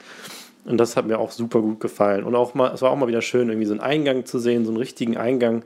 Und 0.64 0.78
das 0.78 0.96
hat 0.96 1.06
mir 1.06 1.18
auch 1.18 1.32
super 1.32 1.60
gut 1.60 1.80
gefallen. 1.80 2.24
Und 2.24 2.36
auch 2.36 2.54
mal, 2.54 2.72
es 2.72 2.82
war 2.82 2.90
auch 2.90 2.96
mal 2.96 3.08
wieder 3.08 3.22
schön, 3.22 3.48
irgendwie 3.48 3.66
so 3.66 3.72
einen 3.72 3.80
Eingang 3.80 4.26
zu 4.26 4.38
sehen, 4.38 4.64
so 4.64 4.70
einen 4.70 4.78
richtigen 4.78 5.16
Eingang, 5.16 5.64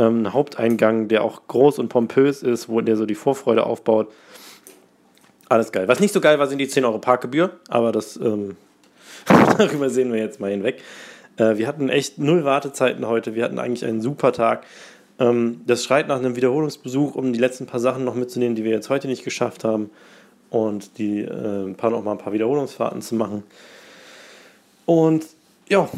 ähm, 0.00 0.32
Haupteingang, 0.32 1.08
der 1.08 1.22
auch 1.22 1.42
groß 1.46 1.78
und 1.78 1.88
pompös 1.88 2.42
ist, 2.42 2.68
wo 2.68 2.80
der 2.80 2.96
so 2.96 3.06
die 3.06 3.14
Vorfreude 3.14 3.64
aufbaut. 3.66 4.08
Alles 5.48 5.72
geil. 5.72 5.88
Was 5.88 6.00
nicht 6.00 6.14
so 6.14 6.20
geil 6.20 6.38
war, 6.38 6.46
sind 6.46 6.58
die 6.58 6.68
10 6.68 6.84
Euro 6.84 6.98
Parkgebühr, 6.98 7.50
aber 7.68 7.92
das 7.92 8.16
ähm, 8.16 8.56
darüber 9.58 9.90
sehen 9.90 10.12
wir 10.12 10.20
jetzt 10.20 10.40
mal 10.40 10.50
hinweg. 10.50 10.82
Äh, 11.36 11.56
wir 11.58 11.66
hatten 11.66 11.88
echt 11.88 12.18
null 12.18 12.44
Wartezeiten 12.44 13.06
heute. 13.06 13.34
Wir 13.34 13.44
hatten 13.44 13.58
eigentlich 13.58 13.84
einen 13.84 14.00
super 14.00 14.32
Tag. 14.32 14.64
Ähm, 15.18 15.60
das 15.66 15.84
schreit 15.84 16.08
nach 16.08 16.18
einem 16.18 16.36
Wiederholungsbesuch, 16.36 17.14
um 17.14 17.32
die 17.32 17.38
letzten 17.38 17.66
paar 17.66 17.80
Sachen 17.80 18.04
noch 18.04 18.14
mitzunehmen, 18.14 18.56
die 18.56 18.64
wir 18.64 18.72
jetzt 18.72 18.90
heute 18.90 19.08
nicht 19.08 19.24
geschafft 19.24 19.64
haben. 19.64 19.90
Und 20.50 20.98
die 20.98 21.20
äh, 21.20 21.72
paar, 21.74 21.90
noch 21.90 22.02
mal 22.02 22.12
ein 22.12 22.18
paar 22.18 22.32
Wiederholungsfahrten 22.32 23.02
zu 23.02 23.14
machen. 23.14 23.44
Und 24.86 25.24
ja, 25.68 25.88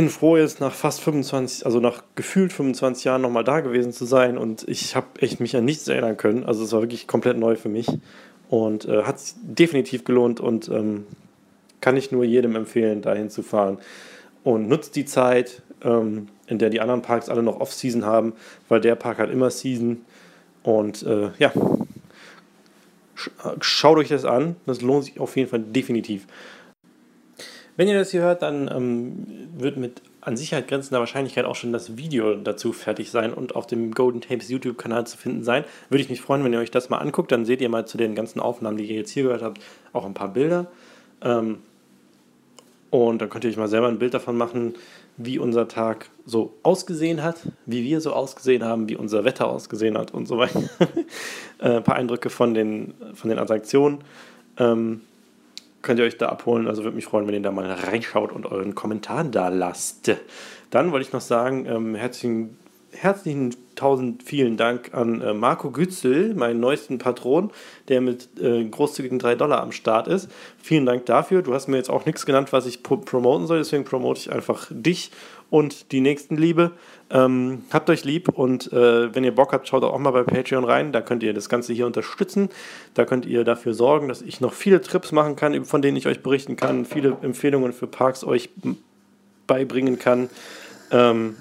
bin 0.00 0.08
froh, 0.08 0.38
jetzt 0.38 0.60
nach 0.60 0.72
fast 0.72 1.02
25, 1.02 1.66
also 1.66 1.78
nach 1.78 2.02
gefühlt 2.14 2.54
25 2.54 3.04
Jahren 3.04 3.20
nochmal 3.20 3.44
da 3.44 3.60
gewesen 3.60 3.92
zu 3.92 4.06
sein. 4.06 4.38
Und 4.38 4.66
ich 4.66 4.96
habe 4.96 5.06
echt 5.18 5.40
mich 5.40 5.54
an 5.54 5.66
nichts 5.66 5.86
erinnern 5.88 6.16
können. 6.16 6.44
Also 6.44 6.64
es 6.64 6.72
war 6.72 6.80
wirklich 6.80 7.06
komplett 7.06 7.36
neu 7.36 7.54
für 7.54 7.68
mich. 7.68 7.86
Und 8.48 8.86
äh, 8.86 9.02
hat 9.02 9.20
sich 9.20 9.34
definitiv 9.42 10.04
gelohnt 10.04 10.40
und 10.40 10.70
ähm, 10.70 11.04
kann 11.82 11.98
ich 11.98 12.12
nur 12.12 12.24
jedem 12.24 12.56
empfehlen, 12.56 13.02
dahin 13.02 13.28
zu 13.28 13.42
fahren. 13.42 13.76
Und 14.42 14.68
nutzt 14.68 14.96
die 14.96 15.04
Zeit, 15.04 15.60
ähm, 15.84 16.28
in 16.46 16.58
der 16.58 16.70
die 16.70 16.80
anderen 16.80 17.02
Parks 17.02 17.28
alle 17.28 17.42
noch 17.42 17.60
Off-Season 17.60 18.06
haben, 18.06 18.32
weil 18.70 18.80
der 18.80 18.94
Park 18.94 19.18
hat 19.18 19.28
immer 19.28 19.50
Season. 19.50 20.00
Und 20.62 21.02
äh, 21.02 21.28
ja, 21.38 21.52
schaut 23.60 23.98
euch 23.98 24.08
das 24.08 24.24
an. 24.24 24.56
Das 24.64 24.80
lohnt 24.80 25.04
sich 25.04 25.20
auf 25.20 25.36
jeden 25.36 25.50
Fall 25.50 25.60
definitiv. 25.60 26.26
Wenn 27.80 27.88
ihr 27.88 27.98
das 27.98 28.10
hier 28.10 28.20
hört, 28.20 28.42
dann 28.42 28.70
ähm, 28.70 29.26
wird 29.56 29.78
mit 29.78 30.02
an 30.20 30.36
Sicherheit 30.36 30.68
grenzender 30.68 31.00
Wahrscheinlichkeit 31.00 31.46
auch 31.46 31.54
schon 31.56 31.72
das 31.72 31.96
Video 31.96 32.34
dazu 32.34 32.74
fertig 32.74 33.10
sein 33.10 33.32
und 33.32 33.56
auf 33.56 33.66
dem 33.66 33.92
Golden 33.92 34.20
Tapes 34.20 34.50
YouTube-Kanal 34.50 35.06
zu 35.06 35.16
finden 35.16 35.44
sein. 35.44 35.64
Würde 35.88 36.02
ich 36.02 36.10
mich 36.10 36.20
freuen, 36.20 36.44
wenn 36.44 36.52
ihr 36.52 36.58
euch 36.58 36.70
das 36.70 36.90
mal 36.90 36.98
anguckt. 36.98 37.32
Dann 37.32 37.46
seht 37.46 37.62
ihr 37.62 37.70
mal 37.70 37.86
zu 37.86 37.96
den 37.96 38.14
ganzen 38.14 38.38
Aufnahmen, 38.38 38.76
die 38.76 38.84
ihr 38.84 38.96
jetzt 38.96 39.12
hier 39.12 39.22
gehört 39.22 39.40
habt, 39.40 39.62
auch 39.94 40.04
ein 40.04 40.12
paar 40.12 40.30
Bilder. 40.30 40.66
Ähm, 41.22 41.60
und 42.90 43.22
dann 43.22 43.30
könnt 43.30 43.44
ihr 43.44 43.50
euch 43.50 43.56
mal 43.56 43.66
selber 43.66 43.88
ein 43.88 43.98
Bild 43.98 44.12
davon 44.12 44.36
machen, 44.36 44.74
wie 45.16 45.38
unser 45.38 45.66
Tag 45.66 46.10
so 46.26 46.52
ausgesehen 46.62 47.22
hat, 47.22 47.36
wie 47.64 47.82
wir 47.82 48.02
so 48.02 48.12
ausgesehen 48.12 48.62
haben, 48.62 48.90
wie 48.90 48.96
unser 48.96 49.24
Wetter 49.24 49.48
ausgesehen 49.48 49.96
hat 49.96 50.12
und 50.12 50.28
so 50.28 50.36
weiter. 50.36 50.62
Äh, 51.62 51.76
ein 51.76 51.82
paar 51.82 51.96
Eindrücke 51.96 52.28
von 52.28 52.52
den, 52.52 52.92
von 53.14 53.28
den 53.30 53.38
Attraktionen. 53.38 53.98
Ähm, 54.58 55.02
könnt 55.82 55.98
ihr 55.98 56.06
euch 56.06 56.18
da 56.18 56.28
abholen. 56.28 56.68
Also 56.68 56.84
würde 56.84 56.96
mich 56.96 57.04
freuen, 57.04 57.26
wenn 57.26 57.34
ihr 57.34 57.42
da 57.42 57.50
mal 57.50 57.70
reinschaut 57.70 58.32
und 58.32 58.46
euren 58.46 58.74
Kommentar 58.74 59.24
da 59.24 59.48
lasst. 59.48 60.10
Dann 60.70 60.92
wollte 60.92 61.06
ich 61.06 61.12
noch 61.12 61.20
sagen, 61.20 61.66
ähm, 61.66 61.94
herzlichen, 61.94 62.58
herzlichen 62.92 63.54
tausend 63.80 64.22
vielen 64.22 64.58
Dank 64.58 64.92
an 64.92 65.22
äh, 65.22 65.32
Marco 65.32 65.70
Gützel, 65.70 66.34
meinen 66.34 66.60
neuesten 66.60 66.98
Patron, 66.98 67.50
der 67.88 68.02
mit 68.02 68.28
äh, 68.38 68.62
großzügigen 68.64 69.18
3 69.18 69.36
Dollar 69.36 69.62
am 69.62 69.72
Start 69.72 70.06
ist. 70.06 70.28
Vielen 70.62 70.84
Dank 70.84 71.06
dafür. 71.06 71.40
Du 71.40 71.54
hast 71.54 71.66
mir 71.66 71.78
jetzt 71.78 71.88
auch 71.88 72.04
nichts 72.04 72.26
genannt, 72.26 72.52
was 72.52 72.66
ich 72.66 72.82
promoten 72.82 73.46
soll, 73.46 73.58
deswegen 73.58 73.84
promote 73.84 74.20
ich 74.20 74.30
einfach 74.30 74.66
dich 74.70 75.10
und 75.48 75.92
die 75.92 76.02
nächsten 76.02 76.36
Liebe. 76.36 76.72
Ähm, 77.10 77.64
habt 77.72 77.88
euch 77.88 78.04
lieb 78.04 78.28
und 78.28 78.70
äh, 78.70 79.14
wenn 79.14 79.24
ihr 79.24 79.34
Bock 79.34 79.54
habt, 79.54 79.66
schaut 79.66 79.82
auch 79.82 79.98
mal 79.98 80.10
bei 80.10 80.24
Patreon 80.24 80.64
rein. 80.64 80.92
Da 80.92 81.00
könnt 81.00 81.22
ihr 81.22 81.32
das 81.32 81.48
Ganze 81.48 81.72
hier 81.72 81.86
unterstützen. 81.86 82.50
Da 82.92 83.06
könnt 83.06 83.24
ihr 83.24 83.44
dafür 83.44 83.72
sorgen, 83.72 84.08
dass 84.08 84.20
ich 84.20 84.42
noch 84.42 84.52
viele 84.52 84.82
Trips 84.82 85.10
machen 85.10 85.36
kann, 85.36 85.64
von 85.64 85.80
denen 85.80 85.96
ich 85.96 86.06
euch 86.06 86.22
berichten 86.22 86.56
kann, 86.56 86.84
viele 86.84 87.16
Empfehlungen 87.22 87.72
für 87.72 87.86
Parks 87.86 88.24
euch 88.24 88.50
beibringen 89.46 89.98
kann. 89.98 90.28
Ähm, 90.92 91.36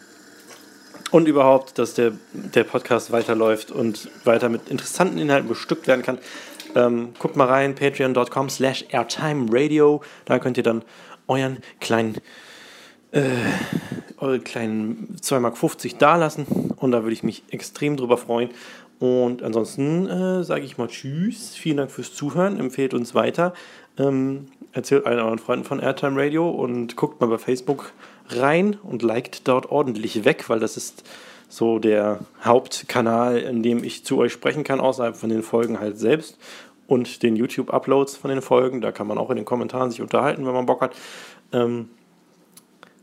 und 1.12 1.28
überhaupt, 1.28 1.78
dass 1.78 1.94
der, 1.94 2.14
der 2.34 2.64
Podcast 2.64 3.12
weiterläuft 3.12 3.72
und 3.72 4.10
weiter 4.26 4.50
mit 4.50 4.70
interessanten 4.70 5.18
Inhalten 5.18 5.48
bestückt 5.50 5.88
werden 5.88 6.02
kann. 6.02 6.20
Ähm, 6.76 7.10
guckt 7.18 7.36
mal 7.36 7.48
rein, 7.48 7.76
patreon.com 7.76 8.50
slash 8.50 8.86
airtimeradio. 8.90 10.02
Da 10.26 10.40
könnt 10.40 10.58
ihr 10.58 10.64
dann 10.64 10.84
euren 11.28 11.58
kleinen 11.80 12.18
äh, 13.12 13.22
eure 14.18 14.40
kleinen 14.40 15.18
2,50 15.22 15.40
Mark 15.40 16.00
dalassen 16.00 16.46
und 16.76 16.92
da 16.92 17.04
würde 17.04 17.14
ich 17.14 17.24
mich 17.24 17.44
extrem 17.50 17.98
drüber 17.98 18.18
freuen. 18.18 18.50
Und 19.00 19.44
ansonsten 19.44 20.08
äh, 20.08 20.44
sage 20.44 20.66
ich 20.66 20.78
mal 20.78 20.88
Tschüss, 20.88 21.56
vielen 21.56 21.78
Dank 21.78 21.92
fürs 21.92 22.14
Zuhören, 22.14 22.60
empfehlt 22.60 22.94
uns 22.94 23.16
weiter, 23.16 23.54
ähm, 23.98 24.48
erzählt 24.72 25.06
allen 25.06 25.20
euren 25.20 25.40
Freunden 25.40 25.66
von 25.66 25.80
Airtime 25.80 26.22
Radio 26.22 26.50
und 26.50 26.96
guckt 26.96 27.22
mal 27.22 27.28
bei 27.28 27.38
Facebook 27.38 27.92
rein 28.30 28.78
und 28.84 29.02
liked 29.02 29.48
dort 29.48 29.72
ordentlich 29.72 30.26
weg, 30.26 30.50
weil 30.50 30.60
das 30.60 30.78
ist 30.78 31.04
so 31.48 31.80
der 31.80 32.20
Hauptkanal, 32.44 33.40
in 33.40 33.64
dem 33.64 33.84
ich 33.84 34.06
zu 34.06 34.18
euch 34.20 34.32
sprechen 34.32 34.64
kann, 34.64 34.80
außerhalb 34.80 35.16
von 35.16 35.30
den 35.30 35.42
Folgen 35.42 35.80
halt 35.80 35.98
selbst 35.98 36.38
und 36.88 37.24
den 37.24 37.36
YouTube-Uploads 37.36 38.18
von 38.18 38.30
den 38.30 38.42
Folgen. 38.42 38.82
Da 38.82 38.92
kann 38.92 39.08
man 39.08 39.18
auch 39.18 39.32
in 39.32 39.36
den 39.36 39.46
Kommentaren 39.46 39.90
sich 39.90 40.02
unterhalten, 40.02 40.46
wenn 40.46 40.54
man 40.54 40.68
Bock 40.68 40.82
hat. 40.82 40.96
Ähm, 41.52 41.90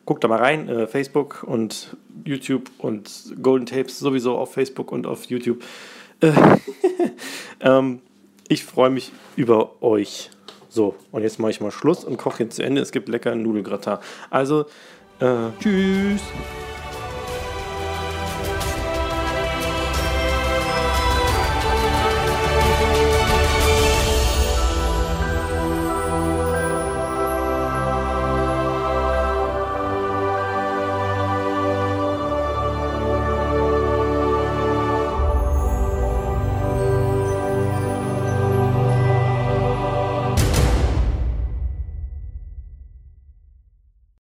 guckt 0.05 0.23
da 0.23 0.29
mal 0.29 0.39
rein, 0.39 0.69
äh, 0.69 0.87
Facebook 0.87 1.43
und 1.43 1.97
YouTube 2.25 2.71
und 2.79 3.35
Golden 3.43 3.67
Tapes 3.67 3.99
sowieso 3.99 4.39
auf 4.39 4.53
Facebook 4.53 4.93
und 4.93 5.07
auf 5.07 5.25
YouTube. 5.25 5.63
Äh, 6.21 6.33
ähm, 7.61 8.01
ich 8.49 8.65
freue 8.65 8.91
mich 8.91 9.13
über 9.35 9.83
euch. 9.83 10.31
So, 10.77 10.95
und 11.11 11.23
jetzt 11.23 11.39
mache 11.39 11.53
ich 11.53 11.63
mal 11.63 11.71
Schluss 11.71 12.05
und 12.05 12.19
koche 12.19 12.43
jetzt 12.43 12.57
zu 12.57 12.63
Ende. 12.63 12.83
Es 12.83 12.93
gibt 12.93 13.09
lecker 13.09 13.35
Nudelgratin. 13.35 13.97
Also, 14.29 14.67
äh, 15.21 15.49
tschüss. 15.59 16.21